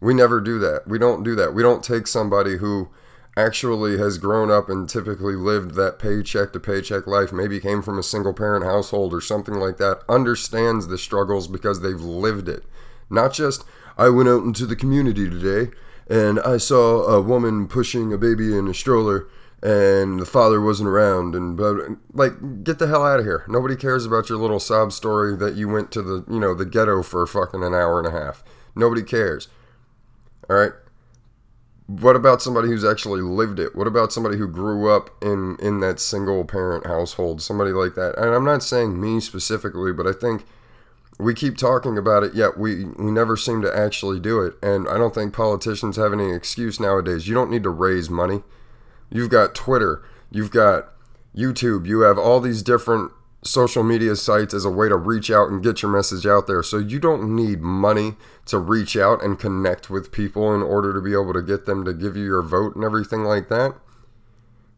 We 0.00 0.14
never 0.14 0.40
do 0.40 0.58
that. 0.60 0.86
We 0.86 0.98
don't 0.98 1.22
do 1.22 1.34
that. 1.34 1.54
We 1.54 1.62
don't 1.62 1.82
take 1.82 2.06
somebody 2.06 2.58
who 2.58 2.90
actually 3.36 3.98
has 3.98 4.18
grown 4.18 4.50
up 4.50 4.68
and 4.68 4.88
typically 4.88 5.34
lived 5.34 5.74
that 5.74 5.98
paycheck 5.98 6.52
to 6.52 6.60
paycheck 6.60 7.06
life, 7.06 7.32
maybe 7.32 7.60
came 7.60 7.82
from 7.82 7.98
a 7.98 8.02
single 8.02 8.34
parent 8.34 8.64
household 8.64 9.14
or 9.14 9.20
something 9.20 9.54
like 9.54 9.76
that, 9.76 10.02
understands 10.08 10.88
the 10.88 10.98
struggles 10.98 11.46
because 11.46 11.80
they've 11.80 12.00
lived 12.00 12.48
it. 12.48 12.64
Not 13.08 13.32
just, 13.32 13.64
I 13.96 14.08
went 14.08 14.28
out 14.28 14.42
into 14.42 14.66
the 14.66 14.76
community 14.76 15.30
today 15.30 15.72
and 16.08 16.40
I 16.40 16.56
saw 16.56 17.02
a 17.04 17.20
woman 17.20 17.68
pushing 17.68 18.12
a 18.12 18.18
baby 18.18 18.56
in 18.56 18.66
a 18.66 18.74
stroller 18.74 19.28
and 19.62 20.20
the 20.20 20.26
father 20.26 20.60
wasn't 20.60 20.88
around 20.88 21.34
and 21.34 21.58
like 22.12 22.64
get 22.64 22.78
the 22.78 22.86
hell 22.86 23.04
out 23.04 23.18
of 23.18 23.26
here 23.26 23.44
nobody 23.48 23.74
cares 23.74 24.06
about 24.06 24.28
your 24.28 24.38
little 24.38 24.60
sob 24.60 24.92
story 24.92 25.36
that 25.36 25.56
you 25.56 25.68
went 25.68 25.90
to 25.90 26.00
the 26.00 26.24
you 26.30 26.38
know 26.38 26.54
the 26.54 26.64
ghetto 26.64 27.02
for 27.02 27.26
fucking 27.26 27.64
an 27.64 27.74
hour 27.74 27.98
and 27.98 28.06
a 28.06 28.12
half 28.12 28.44
nobody 28.76 29.02
cares 29.02 29.48
all 30.48 30.56
right 30.56 30.72
what 31.86 32.16
about 32.16 32.42
somebody 32.42 32.68
who's 32.68 32.84
actually 32.84 33.22
lived 33.22 33.58
it 33.58 33.74
what 33.74 33.86
about 33.86 34.12
somebody 34.12 34.36
who 34.36 34.46
grew 34.46 34.90
up 34.90 35.10
in 35.22 35.56
in 35.60 35.80
that 35.80 35.98
single 35.98 36.44
parent 36.44 36.86
household 36.86 37.40
somebody 37.40 37.70
like 37.70 37.94
that 37.94 38.16
and 38.18 38.34
i'm 38.34 38.44
not 38.44 38.62
saying 38.62 39.00
me 39.00 39.20
specifically 39.20 39.92
but 39.92 40.06
i 40.06 40.12
think 40.12 40.44
we 41.18 41.34
keep 41.34 41.56
talking 41.56 41.98
about 41.98 42.22
it, 42.22 42.34
yet 42.34 42.56
we, 42.56 42.84
we 42.84 43.10
never 43.10 43.36
seem 43.36 43.60
to 43.62 43.76
actually 43.76 44.20
do 44.20 44.40
it. 44.40 44.54
And 44.62 44.88
I 44.88 44.96
don't 44.96 45.14
think 45.14 45.34
politicians 45.34 45.96
have 45.96 46.12
any 46.12 46.32
excuse 46.32 46.78
nowadays. 46.78 47.26
You 47.26 47.34
don't 47.34 47.50
need 47.50 47.64
to 47.64 47.70
raise 47.70 48.08
money. 48.08 48.42
You've 49.10 49.30
got 49.30 49.54
Twitter, 49.54 50.02
you've 50.30 50.52
got 50.52 50.92
YouTube, 51.34 51.86
you 51.86 52.00
have 52.00 52.18
all 52.18 52.40
these 52.40 52.62
different 52.62 53.10
social 53.42 53.82
media 53.82 54.16
sites 54.16 54.52
as 54.52 54.64
a 54.64 54.70
way 54.70 54.88
to 54.88 54.96
reach 54.96 55.30
out 55.30 55.48
and 55.48 55.62
get 55.62 55.82
your 55.82 55.92
message 55.92 56.26
out 56.26 56.46
there. 56.46 56.62
So 56.62 56.78
you 56.78 56.98
don't 56.98 57.34
need 57.34 57.60
money 57.60 58.14
to 58.46 58.58
reach 58.58 58.96
out 58.96 59.22
and 59.22 59.38
connect 59.38 59.90
with 59.90 60.12
people 60.12 60.54
in 60.54 60.62
order 60.62 60.92
to 60.92 61.00
be 61.00 61.12
able 61.12 61.32
to 61.34 61.42
get 61.42 61.66
them 61.66 61.84
to 61.84 61.94
give 61.94 62.16
you 62.16 62.24
your 62.24 62.42
vote 62.42 62.74
and 62.74 62.84
everything 62.84 63.24
like 63.24 63.48
that. 63.48 63.74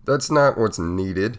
That's 0.04 0.30
not 0.30 0.58
what's 0.58 0.78
needed. 0.78 1.38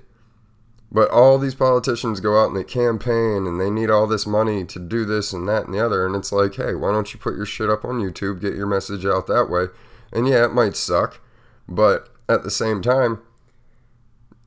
But 0.93 1.09
all 1.09 1.37
these 1.37 1.55
politicians 1.55 2.19
go 2.19 2.41
out 2.41 2.47
and 2.49 2.57
they 2.57 2.65
campaign 2.65 3.47
and 3.47 3.61
they 3.61 3.69
need 3.69 3.89
all 3.89 4.07
this 4.07 4.27
money 4.27 4.65
to 4.65 4.79
do 4.79 5.05
this 5.05 5.31
and 5.31 5.47
that 5.47 5.65
and 5.65 5.73
the 5.73 5.85
other. 5.85 6.05
And 6.05 6.15
it's 6.15 6.33
like, 6.33 6.55
hey, 6.55 6.75
why 6.75 6.91
don't 6.91 7.13
you 7.13 7.19
put 7.19 7.37
your 7.37 7.45
shit 7.45 7.69
up 7.69 7.85
on 7.85 8.01
YouTube, 8.01 8.41
get 8.41 8.55
your 8.55 8.67
message 8.67 9.05
out 9.05 9.27
that 9.27 9.49
way? 9.49 9.67
And 10.11 10.27
yeah, 10.27 10.43
it 10.43 10.53
might 10.53 10.75
suck, 10.75 11.21
but 11.67 12.09
at 12.27 12.43
the 12.43 12.51
same 12.51 12.81
time, 12.81 13.21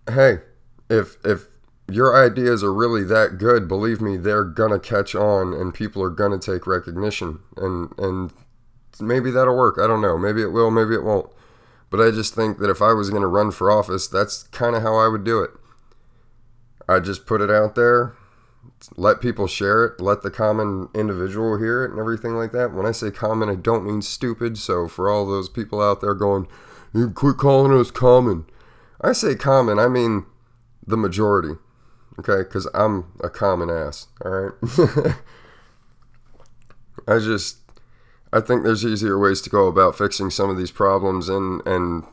hey, 0.06 0.40
if 0.90 1.16
if 1.24 1.46
your 1.88 2.16
ideas 2.16 2.64
are 2.64 2.72
really 2.72 3.04
that 3.04 3.38
good, 3.38 3.68
believe 3.68 4.00
me, 4.00 4.16
they're 4.16 4.44
gonna 4.44 4.78
catch 4.78 5.14
on 5.14 5.52
and 5.52 5.74
people 5.74 6.02
are 6.02 6.10
gonna 6.10 6.38
take 6.38 6.66
recognition. 6.66 7.40
And 7.56 7.92
and 7.98 8.32
maybe 9.00 9.30
that'll 9.30 9.56
work. 9.56 9.78
I 9.78 9.86
don't 9.86 10.00
know. 10.00 10.16
Maybe 10.16 10.42
it 10.42 10.52
will, 10.52 10.70
maybe 10.70 10.94
it 10.94 11.04
won't. 11.04 11.30
But 11.90 12.00
I 12.00 12.10
just 12.10 12.34
think 12.34 12.58
that 12.58 12.70
if 12.70 12.80
I 12.80 12.92
was 12.92 13.10
gonna 13.10 13.28
run 13.28 13.50
for 13.50 13.70
office, 13.70 14.08
that's 14.08 14.44
kind 14.44 14.74
of 14.74 14.82
how 14.82 14.96
I 14.96 15.08
would 15.08 15.24
do 15.24 15.42
it. 15.42 15.50
I 16.88 17.00
just 17.00 17.26
put 17.26 17.40
it 17.40 17.50
out 17.50 17.74
there, 17.74 18.14
let 18.96 19.20
people 19.20 19.46
share 19.46 19.84
it, 19.84 20.00
let 20.00 20.22
the 20.22 20.30
common 20.30 20.88
individual 20.94 21.58
hear 21.58 21.84
it, 21.84 21.90
and 21.90 22.00
everything 22.00 22.34
like 22.34 22.52
that. 22.52 22.72
When 22.72 22.86
I 22.86 22.92
say 22.92 23.10
common, 23.10 23.48
I 23.48 23.54
don't 23.54 23.84
mean 23.84 24.02
stupid. 24.02 24.58
So 24.58 24.88
for 24.88 25.10
all 25.10 25.26
those 25.26 25.48
people 25.48 25.82
out 25.82 26.00
there 26.00 26.14
going, 26.14 26.46
you 26.92 27.10
quit 27.10 27.36
calling 27.36 27.72
us 27.78 27.90
common. 27.90 28.46
I 29.00 29.12
say 29.12 29.34
common, 29.34 29.78
I 29.78 29.88
mean 29.88 30.26
the 30.86 30.96
majority. 30.96 31.56
Okay, 32.18 32.38
because 32.38 32.66
I'm 32.74 33.12
a 33.20 33.28
common 33.28 33.70
ass. 33.70 34.06
All 34.24 34.30
right. 34.30 34.52
I 37.08 37.18
just, 37.18 37.58
I 38.32 38.40
think 38.40 38.62
there's 38.62 38.84
easier 38.84 39.18
ways 39.18 39.40
to 39.42 39.50
go 39.50 39.66
about 39.66 39.98
fixing 39.98 40.30
some 40.30 40.48
of 40.48 40.56
these 40.56 40.70
problems 40.70 41.28
and 41.28 41.60
and 41.66 42.04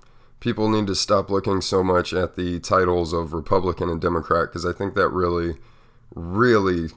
people 0.41 0.67
need 0.67 0.87
to 0.87 0.95
stop 0.95 1.29
looking 1.29 1.61
so 1.61 1.83
much 1.83 2.13
at 2.13 2.35
the 2.35 2.59
titles 2.59 3.13
of 3.13 3.31
Republican 3.31 3.89
and 3.89 4.01
Democrat 4.01 4.49
because 4.49 4.65
I 4.65 4.73
think 4.73 4.95
that 4.95 5.09
really, 5.09 5.55
really 6.13 6.89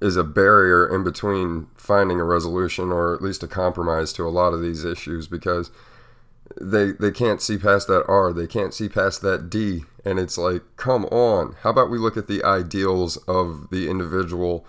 is 0.00 0.16
a 0.16 0.24
barrier 0.24 0.88
in 0.92 1.04
between 1.04 1.66
finding 1.74 2.20
a 2.20 2.24
resolution 2.24 2.90
or 2.90 3.14
at 3.14 3.20
least 3.20 3.42
a 3.42 3.48
compromise 3.48 4.12
to 4.14 4.26
a 4.26 4.30
lot 4.30 4.54
of 4.54 4.62
these 4.62 4.84
issues 4.84 5.28
because 5.28 5.70
they 6.60 6.92
they 6.92 7.10
can't 7.10 7.40
see 7.40 7.58
past 7.58 7.88
that 7.88 8.04
R, 8.08 8.32
they 8.32 8.46
can't 8.46 8.74
see 8.74 8.88
past 8.88 9.22
that 9.22 9.50
D, 9.50 9.84
and 10.04 10.18
it's 10.18 10.38
like, 10.38 10.62
come 10.76 11.04
on, 11.06 11.56
how 11.62 11.70
about 11.70 11.90
we 11.90 11.98
look 11.98 12.16
at 12.16 12.26
the 12.26 12.42
ideals 12.44 13.16
of 13.28 13.70
the 13.70 13.88
individual 13.88 14.66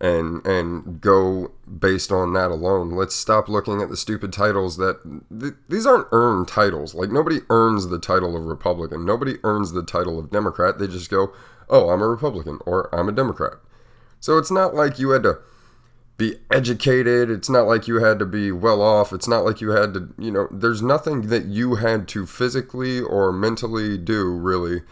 and 0.00 0.44
and 0.46 1.00
go 1.00 1.52
based 1.78 2.12
on 2.12 2.32
that 2.34 2.50
alone. 2.50 2.90
Let's 2.90 3.14
stop 3.14 3.48
looking 3.48 3.80
at 3.80 3.88
the 3.88 3.96
stupid 3.96 4.32
titles 4.32 4.76
that 4.76 5.00
th- 5.40 5.54
these 5.68 5.86
aren't 5.86 6.08
earned 6.12 6.48
titles. 6.48 6.94
Like 6.94 7.10
nobody 7.10 7.40
earns 7.48 7.88
the 7.88 7.98
title 7.98 8.36
of 8.36 8.44
Republican. 8.44 9.04
Nobody 9.04 9.36
earns 9.44 9.72
the 9.72 9.82
title 9.82 10.18
of 10.18 10.30
Democrat. 10.30 10.78
They 10.78 10.88
just 10.88 11.10
go, 11.10 11.32
"Oh, 11.70 11.90
I'm 11.90 12.02
a 12.02 12.08
Republican" 12.08 12.58
or 12.66 12.94
"I'm 12.94 13.08
a 13.08 13.12
Democrat." 13.12 13.54
So 14.20 14.36
it's 14.36 14.50
not 14.50 14.74
like 14.74 14.98
you 14.98 15.10
had 15.10 15.22
to 15.22 15.38
be 16.16 16.36
educated. 16.50 17.28
It's 17.30 17.50
not 17.50 17.66
like 17.66 17.88
you 17.88 17.96
had 17.96 18.18
to 18.20 18.26
be 18.26 18.52
well 18.52 18.80
off. 18.80 19.12
It's 19.12 19.26
not 19.26 19.44
like 19.44 19.60
you 19.60 19.70
had 19.70 19.94
to, 19.94 20.14
you 20.18 20.30
know, 20.30 20.48
there's 20.50 20.82
nothing 20.82 21.22
that 21.22 21.46
you 21.46 21.76
had 21.76 22.06
to 22.08 22.26
physically 22.26 23.00
or 23.00 23.32
mentally 23.32 23.98
do 23.98 24.30
really 24.30 24.82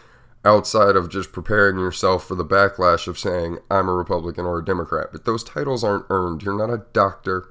outside 0.45 0.95
of 0.97 1.09
just 1.09 1.31
preparing 1.31 1.77
yourself 1.77 2.25
for 2.25 2.35
the 2.35 2.45
backlash 2.45 3.07
of 3.07 3.17
saying 3.17 3.59
I'm 3.71 3.87
a 3.87 3.93
Republican 3.93 4.45
or 4.45 4.59
a 4.59 4.65
Democrat. 4.65 5.07
But 5.11 5.25
those 5.25 5.43
titles 5.43 5.83
aren't 5.83 6.05
earned. 6.09 6.43
You're 6.43 6.57
not 6.57 6.73
a 6.73 6.85
doctor 6.91 7.49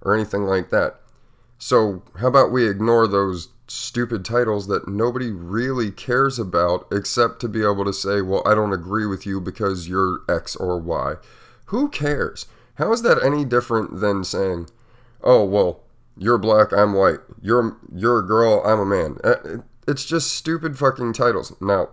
or 0.00 0.14
anything 0.14 0.42
like 0.42 0.70
that. 0.70 1.00
So, 1.58 2.02
how 2.18 2.26
about 2.26 2.50
we 2.50 2.68
ignore 2.68 3.06
those 3.06 3.50
stupid 3.68 4.24
titles 4.24 4.66
that 4.66 4.88
nobody 4.88 5.30
really 5.30 5.92
cares 5.92 6.38
about 6.38 6.86
except 6.90 7.40
to 7.40 7.48
be 7.48 7.62
able 7.62 7.84
to 7.84 7.92
say, 7.92 8.20
well, 8.20 8.42
I 8.44 8.56
don't 8.56 8.72
agree 8.72 9.06
with 9.06 9.24
you 9.24 9.40
because 9.40 9.88
you're 9.88 10.22
X 10.28 10.56
or 10.56 10.78
Y. 10.78 11.14
Who 11.66 11.88
cares? 11.88 12.46
How 12.76 12.92
is 12.92 13.02
that 13.02 13.22
any 13.22 13.44
different 13.44 14.00
than 14.00 14.24
saying, 14.24 14.68
oh, 15.22 15.44
well, 15.44 15.80
you're 16.16 16.38
black, 16.38 16.72
I'm 16.72 16.94
white. 16.94 17.20
You're 17.40 17.76
you're 17.94 18.18
a 18.18 18.26
girl, 18.26 18.62
I'm 18.64 18.80
a 18.80 18.86
man. 18.86 19.18
Uh, 19.24 19.62
it's 19.86 20.04
just 20.04 20.32
stupid 20.32 20.78
fucking 20.78 21.12
titles. 21.12 21.54
Now, 21.60 21.90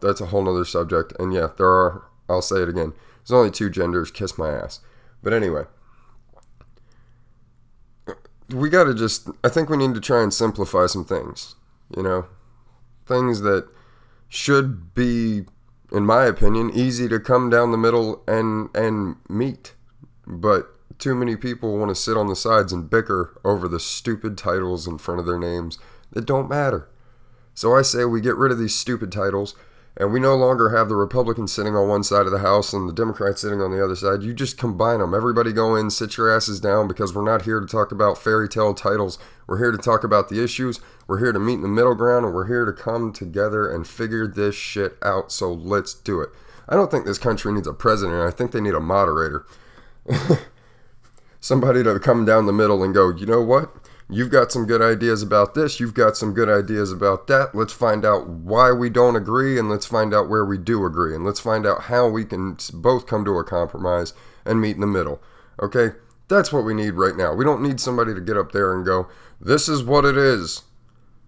that's 0.00 0.20
a 0.20 0.26
whole 0.26 0.44
nother 0.44 0.64
subject. 0.64 1.12
And 1.18 1.32
yeah, 1.32 1.48
there 1.56 1.68
are, 1.68 2.04
I'll 2.28 2.42
say 2.42 2.62
it 2.62 2.68
again, 2.68 2.92
there's 3.18 3.32
only 3.36 3.50
two 3.50 3.70
genders, 3.70 4.10
kiss 4.10 4.38
my 4.38 4.50
ass. 4.50 4.80
But 5.22 5.32
anyway, 5.32 5.64
we 8.54 8.68
got 8.68 8.84
to 8.84 8.94
just 8.94 9.28
i 9.44 9.48
think 9.48 9.68
we 9.68 9.76
need 9.76 9.94
to 9.94 10.00
try 10.00 10.22
and 10.22 10.32
simplify 10.34 10.86
some 10.86 11.04
things 11.04 11.54
you 11.96 12.02
know 12.02 12.26
things 13.06 13.40
that 13.40 13.68
should 14.28 14.94
be 14.94 15.42
in 15.92 16.04
my 16.04 16.24
opinion 16.24 16.70
easy 16.72 17.08
to 17.08 17.20
come 17.20 17.50
down 17.50 17.70
the 17.70 17.78
middle 17.78 18.22
and 18.26 18.68
and 18.74 19.16
meet. 19.28 19.74
But 20.26 20.68
too 20.98 21.14
many 21.14 21.36
people 21.36 21.78
want 21.78 21.88
to 21.90 21.94
sit 21.94 22.16
on 22.16 22.28
the 22.28 22.36
sides 22.36 22.72
and 22.72 22.90
bicker 22.90 23.38
over 23.44 23.68
the 23.68 23.80
stupid 23.80 24.36
titles 24.36 24.86
in 24.86 24.98
front 24.98 25.20
of 25.20 25.26
their 25.26 25.38
names 25.38 25.78
that 26.12 26.26
don't 26.26 26.48
matter. 26.48 26.88
So 27.54 27.76
i 27.76 27.82
say 27.82 28.04
we 28.04 28.20
get 28.20 28.36
rid 28.36 28.52
of 28.52 28.58
these 28.58 28.74
stupid 28.74 29.10
titles 29.12 29.54
and 30.00 30.14
we 30.14 30.18
no 30.18 30.34
longer 30.34 30.70
have 30.70 30.88
the 30.88 30.96
Republicans 30.96 31.52
sitting 31.52 31.76
on 31.76 31.86
one 31.86 32.02
side 32.02 32.24
of 32.24 32.32
the 32.32 32.38
House 32.38 32.72
and 32.72 32.88
the 32.88 32.92
Democrats 32.92 33.42
sitting 33.42 33.60
on 33.60 33.70
the 33.70 33.84
other 33.84 33.94
side. 33.94 34.22
You 34.22 34.32
just 34.32 34.56
combine 34.56 35.00
them. 35.00 35.12
Everybody 35.12 35.52
go 35.52 35.76
in, 35.76 35.90
sit 35.90 36.16
your 36.16 36.34
asses 36.34 36.58
down 36.58 36.88
because 36.88 37.14
we're 37.14 37.22
not 37.22 37.42
here 37.42 37.60
to 37.60 37.66
talk 37.66 37.92
about 37.92 38.16
fairy 38.16 38.48
tale 38.48 38.72
titles. 38.72 39.18
We're 39.46 39.58
here 39.58 39.72
to 39.72 39.76
talk 39.76 40.02
about 40.02 40.30
the 40.30 40.42
issues. 40.42 40.80
We're 41.06 41.18
here 41.18 41.32
to 41.32 41.38
meet 41.38 41.56
in 41.56 41.60
the 41.60 41.68
middle 41.68 41.94
ground 41.94 42.24
and 42.24 42.34
we're 42.34 42.46
here 42.46 42.64
to 42.64 42.72
come 42.72 43.12
together 43.12 43.70
and 43.70 43.86
figure 43.86 44.26
this 44.26 44.54
shit 44.54 44.96
out. 45.02 45.30
So 45.30 45.52
let's 45.52 45.92
do 45.92 46.22
it. 46.22 46.30
I 46.66 46.76
don't 46.76 46.90
think 46.90 47.04
this 47.04 47.18
country 47.18 47.52
needs 47.52 47.66
a 47.66 47.74
president. 47.74 48.22
I 48.22 48.30
think 48.30 48.52
they 48.52 48.60
need 48.62 48.72
a 48.72 48.80
moderator. 48.80 49.44
Somebody 51.40 51.82
to 51.84 52.00
come 52.00 52.24
down 52.24 52.46
the 52.46 52.54
middle 52.54 52.82
and 52.82 52.94
go, 52.94 53.14
you 53.14 53.26
know 53.26 53.42
what? 53.42 53.70
You've 54.12 54.30
got 54.30 54.50
some 54.50 54.66
good 54.66 54.82
ideas 54.82 55.22
about 55.22 55.54
this. 55.54 55.78
You've 55.78 55.94
got 55.94 56.16
some 56.16 56.34
good 56.34 56.48
ideas 56.48 56.90
about 56.90 57.28
that. 57.28 57.54
Let's 57.54 57.72
find 57.72 58.04
out 58.04 58.28
why 58.28 58.72
we 58.72 58.90
don't 58.90 59.14
agree 59.14 59.58
and 59.58 59.70
let's 59.70 59.86
find 59.86 60.12
out 60.12 60.28
where 60.28 60.44
we 60.44 60.58
do 60.58 60.84
agree. 60.84 61.14
And 61.14 61.24
let's 61.24 61.38
find 61.38 61.64
out 61.64 61.82
how 61.82 62.08
we 62.08 62.24
can 62.24 62.56
both 62.74 63.06
come 63.06 63.24
to 63.24 63.38
a 63.38 63.44
compromise 63.44 64.12
and 64.44 64.60
meet 64.60 64.74
in 64.74 64.80
the 64.80 64.86
middle. 64.86 65.22
Okay? 65.62 65.92
That's 66.28 66.52
what 66.52 66.64
we 66.64 66.74
need 66.74 66.92
right 66.92 67.16
now. 67.16 67.34
We 67.34 67.44
don't 67.44 67.62
need 67.62 67.78
somebody 67.78 68.12
to 68.14 68.20
get 68.20 68.36
up 68.36 68.50
there 68.52 68.74
and 68.74 68.84
go, 68.84 69.08
this 69.40 69.68
is 69.68 69.82
what 69.82 70.04
it 70.04 70.16
is. 70.16 70.62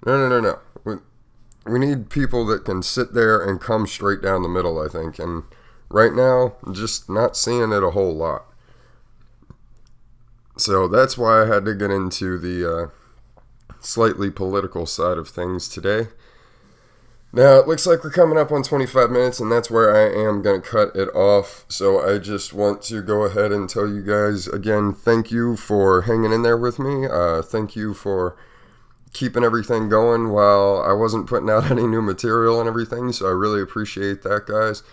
No, 0.05 0.16
no, 0.16 0.29
no, 0.29 0.40
no. 0.40 0.59
We, 0.85 1.73
we 1.73 1.79
need 1.79 2.11
people 2.11 2.45
that 2.47 2.64
can 2.64 2.83
sit 2.83 3.14
there 3.14 3.40
and 3.40 3.61
come 3.61 3.87
straight 3.87 4.23
down 4.23 4.42
the 4.42 4.49
middle, 4.49 4.81
I 4.81 4.88
think. 4.88 5.21
And 5.21 5.45
right 5.88 6.12
now, 6.12 6.57
just 6.73 7.09
not 7.09 7.37
seeing 7.37 7.73
it 7.73 7.85
a 7.85 7.90
whole 7.90 8.14
lot. 8.14 8.47
So 10.62 10.87
that's 10.87 11.18
why 11.18 11.42
I 11.42 11.46
had 11.46 11.64
to 11.64 11.75
get 11.75 11.90
into 11.90 12.38
the 12.38 12.72
uh, 12.72 12.87
slightly 13.81 14.31
political 14.31 14.87
side 14.87 15.18
of 15.18 15.29
things 15.29 15.68
today. 15.68 16.07
Now, 17.33 17.59
it 17.59 17.66
looks 17.66 17.85
like 17.85 18.05
we're 18.05 18.11
coming 18.11 18.38
up 18.38 18.53
on 18.53 18.62
25 18.62 19.11
minutes, 19.11 19.40
and 19.40 19.51
that's 19.51 19.70
where 19.70 19.92
I 19.92 20.09
am 20.14 20.40
going 20.40 20.61
to 20.61 20.68
cut 20.68 20.94
it 20.94 21.09
off. 21.16 21.64
So 21.66 22.01
I 22.01 22.18
just 22.18 22.53
want 22.53 22.83
to 22.83 23.03
go 23.03 23.22
ahead 23.22 23.51
and 23.51 23.68
tell 23.68 23.88
you 23.88 24.03
guys 24.03 24.46
again 24.46 24.92
thank 24.92 25.33
you 25.33 25.57
for 25.57 26.03
hanging 26.03 26.33
in 26.33 26.42
there 26.42 26.59
with 26.59 26.79
me. 26.79 27.07
Uh, 27.07 27.42
thank 27.42 27.75
you 27.75 27.92
for 27.92 28.37
keeping 29.12 29.42
everything 29.42 29.88
going 29.88 30.29
while 30.29 30.81
I 30.87 30.92
wasn't 30.92 31.27
putting 31.27 31.51
out 31.51 31.70
any 31.70 31.88
new 31.88 32.03
material 32.03 32.61
and 32.61 32.68
everything. 32.68 33.11
So 33.11 33.27
I 33.27 33.33
really 33.33 33.61
appreciate 33.61 34.22
that, 34.22 34.46
guys. 34.46 34.85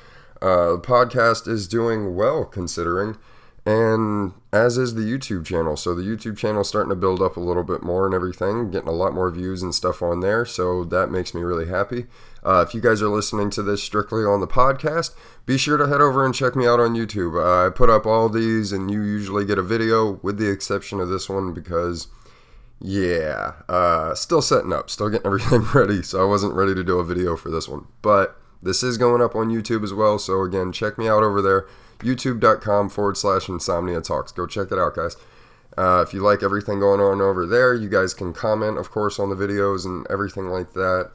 Uh, 0.42 0.72
the 0.72 0.82
podcast 0.82 1.48
is 1.48 1.68
doing 1.68 2.16
well 2.16 2.46
considering 2.46 3.18
and 3.70 4.34
as 4.52 4.80
is 4.80 4.96
the 4.96 5.02
YouTube 5.02 5.46
channel. 5.46 5.78
So 5.78 5.94
the 5.94 6.02
YouTube 6.02 6.38
channel 6.38 6.64
starting 6.64 6.90
to 6.90 6.96
build 6.96 7.22
up 7.22 7.38
a 7.38 7.40
little 7.40 7.64
bit 7.64 7.84
more 7.84 8.08
and 8.08 8.16
everything, 8.16 8.72
getting 8.72 8.90
a 8.90 8.94
lot 8.94 9.14
more 9.14 9.30
views 9.30 9.62
and 9.62 9.76
stuff 9.76 10.02
on 10.02 10.22
there. 10.22 10.44
So 10.44 10.84
that 10.86 11.12
makes 11.12 11.36
me 11.36 11.42
really 11.42 11.68
happy. 11.68 12.08
Uh, 12.44 12.66
if 12.68 12.74
you 12.74 12.82
guys 12.82 13.00
are 13.04 13.10
listening 13.10 13.52
to 13.52 13.62
this 13.62 13.84
strictly 13.84 14.24
on 14.24 14.40
the 14.40 14.48
podcast, 14.48 15.14
be 15.46 15.56
sure 15.56 15.78
to 15.78 15.88
head 15.88 16.02
over 16.02 16.26
and 16.26 16.34
check 16.34 16.56
me 16.56 16.66
out 16.66 16.80
on 16.80 16.96
YouTube. 16.96 17.40
Uh, 17.40 17.68
I 17.68 17.70
put 17.70 17.92
up 17.92 18.08
all 18.08 18.28
these, 18.28 18.72
and 18.72 18.90
you 18.90 19.04
usually 19.04 19.46
get 19.46 19.60
a 19.60 19.64
video, 19.64 20.14
with 20.24 20.40
the 20.40 20.50
exception 20.50 21.00
of 21.00 21.10
this 21.10 21.30
one 21.30 21.54
because. 21.54 22.08
Yeah, 22.82 23.56
uh, 23.68 24.16
still 24.16 24.42
setting 24.42 24.72
up, 24.72 24.90
still 24.90 25.10
getting 25.10 25.26
everything 25.26 25.64
ready, 25.76 26.02
so 26.02 26.22
I 26.22 26.24
wasn't 26.24 26.54
ready 26.54 26.74
to 26.76 26.82
do 26.82 26.98
a 26.98 27.04
video 27.04 27.36
for 27.36 27.52
this 27.52 27.68
one. 27.68 27.88
But 28.02 28.40
this 28.64 28.84
is 28.84 28.98
going 28.98 29.22
up 29.22 29.36
on 29.36 29.50
YouTube 29.50 29.84
as 29.84 29.94
well, 29.94 30.18
so 30.18 30.44
again, 30.44 30.72
check 30.72 30.98
me 30.98 31.06
out 31.06 31.22
over 31.22 31.42
there 31.42 31.68
youtube.com 32.00 32.90
forward 32.90 33.18
slash 33.18 33.50
insomnia 33.50 34.02
talks. 34.02 34.32
Go 34.32 34.48
check 34.48 34.72
it 34.72 34.80
out, 34.80 34.96
guys. 34.96 35.16
Uh, 35.78 36.04
if 36.06 36.14
you 36.14 36.22
like 36.22 36.44
everything 36.44 36.80
going 36.80 37.00
on 37.00 37.22
over 37.22 37.46
there, 37.46 37.74
you 37.74 37.88
guys 37.88 38.14
can 38.14 38.34
comment, 38.34 38.78
of 38.78 38.92
course, 38.92 39.20
on 39.20 39.30
the 39.30 39.36
videos 39.36 39.86
and 39.86 40.06
everything 40.10 40.48
like 40.48 40.74
that. 40.74 41.12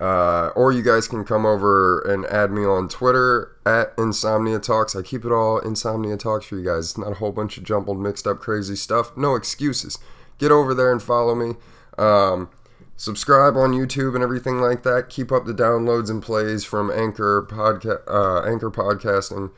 Uh, 0.00 0.48
or 0.54 0.70
you 0.70 0.82
guys 0.82 1.08
can 1.08 1.24
come 1.24 1.44
over 1.44 2.00
and 2.00 2.24
add 2.26 2.52
me 2.52 2.64
on 2.64 2.88
Twitter 2.88 3.56
at 3.66 3.92
Insomnia 3.98 4.60
Talks. 4.60 4.94
I 4.94 5.02
keep 5.02 5.24
it 5.24 5.32
all 5.32 5.58
Insomnia 5.58 6.16
Talks 6.16 6.46
for 6.46 6.56
you 6.56 6.64
guys. 6.64 6.90
It's 6.90 6.98
not 6.98 7.12
a 7.12 7.14
whole 7.16 7.32
bunch 7.32 7.58
of 7.58 7.64
jumbled, 7.64 7.98
mixed 7.98 8.26
up, 8.26 8.38
crazy 8.38 8.76
stuff. 8.76 9.16
No 9.16 9.34
excuses. 9.34 9.98
Get 10.38 10.52
over 10.52 10.72
there 10.72 10.92
and 10.92 11.02
follow 11.02 11.34
me. 11.34 11.56
Um, 11.98 12.48
subscribe 12.96 13.56
on 13.56 13.72
YouTube 13.72 14.14
and 14.14 14.22
everything 14.22 14.60
like 14.60 14.84
that. 14.84 15.08
Keep 15.08 15.32
up 15.32 15.46
the 15.46 15.52
downloads 15.52 16.10
and 16.10 16.22
plays 16.22 16.64
from 16.64 16.92
Anchor 16.92 17.46
podcast, 17.50 18.02
uh, 18.06 18.48
Anchor 18.48 18.70
podcasting 18.70 19.50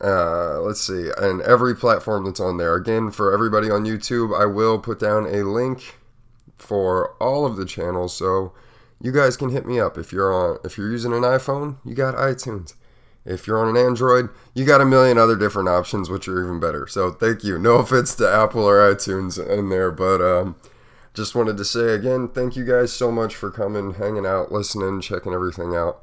uh, 0.00 0.60
let's 0.60 0.80
see, 0.80 1.10
and 1.16 1.40
every 1.42 1.74
platform 1.74 2.24
that's 2.24 2.40
on 2.40 2.58
there. 2.58 2.74
Again, 2.74 3.10
for 3.10 3.32
everybody 3.32 3.70
on 3.70 3.84
YouTube, 3.84 4.38
I 4.38 4.46
will 4.46 4.78
put 4.78 4.98
down 4.98 5.26
a 5.26 5.42
link 5.44 5.98
for 6.56 7.12
all 7.22 7.46
of 7.46 7.56
the 7.56 7.64
channels, 7.64 8.14
so 8.14 8.52
you 9.00 9.12
guys 9.12 9.36
can 9.36 9.50
hit 9.50 9.66
me 9.66 9.80
up 9.80 9.96
if 9.96 10.12
you're 10.12 10.32
on. 10.32 10.58
If 10.64 10.76
you're 10.76 10.90
using 10.90 11.12
an 11.12 11.22
iPhone, 11.22 11.76
you 11.84 11.94
got 11.94 12.14
iTunes. 12.16 12.74
If 13.24 13.46
you're 13.46 13.58
on 13.58 13.74
an 13.74 13.82
Android, 13.82 14.28
you 14.54 14.64
got 14.64 14.80
a 14.80 14.86
million 14.86 15.18
other 15.18 15.34
different 15.34 15.68
options, 15.68 16.08
which 16.08 16.28
are 16.28 16.44
even 16.44 16.60
better. 16.60 16.86
So 16.86 17.10
thank 17.10 17.42
you. 17.42 17.58
No 17.58 17.74
offense 17.78 18.14
to 18.16 18.30
Apple 18.30 18.64
or 18.64 18.94
iTunes 18.94 19.44
in 19.44 19.68
there, 19.68 19.90
but 19.90 20.20
um, 20.20 20.56
just 21.12 21.34
wanted 21.34 21.56
to 21.56 21.64
say 21.64 21.94
again, 21.94 22.28
thank 22.28 22.54
you 22.54 22.64
guys 22.64 22.92
so 22.92 23.10
much 23.10 23.34
for 23.34 23.50
coming, 23.50 23.94
hanging 23.94 24.26
out, 24.26 24.52
listening, 24.52 25.00
checking 25.00 25.32
everything 25.32 25.74
out. 25.74 26.02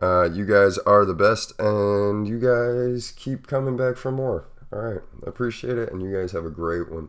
Uh, 0.00 0.28
you 0.30 0.46
guys 0.46 0.78
are 0.78 1.04
the 1.04 1.14
best, 1.14 1.52
and 1.58 2.26
you 2.26 2.38
guys 2.40 3.12
keep 3.12 3.46
coming 3.46 3.76
back 3.76 3.96
for 3.96 4.10
more. 4.10 4.48
All 4.72 4.80
right, 4.80 5.02
appreciate 5.26 5.76
it, 5.76 5.92
and 5.92 6.00
you 6.00 6.12
guys 6.16 6.32
have 6.32 6.46
a 6.46 6.50
great 6.50 6.90
one. 6.90 7.08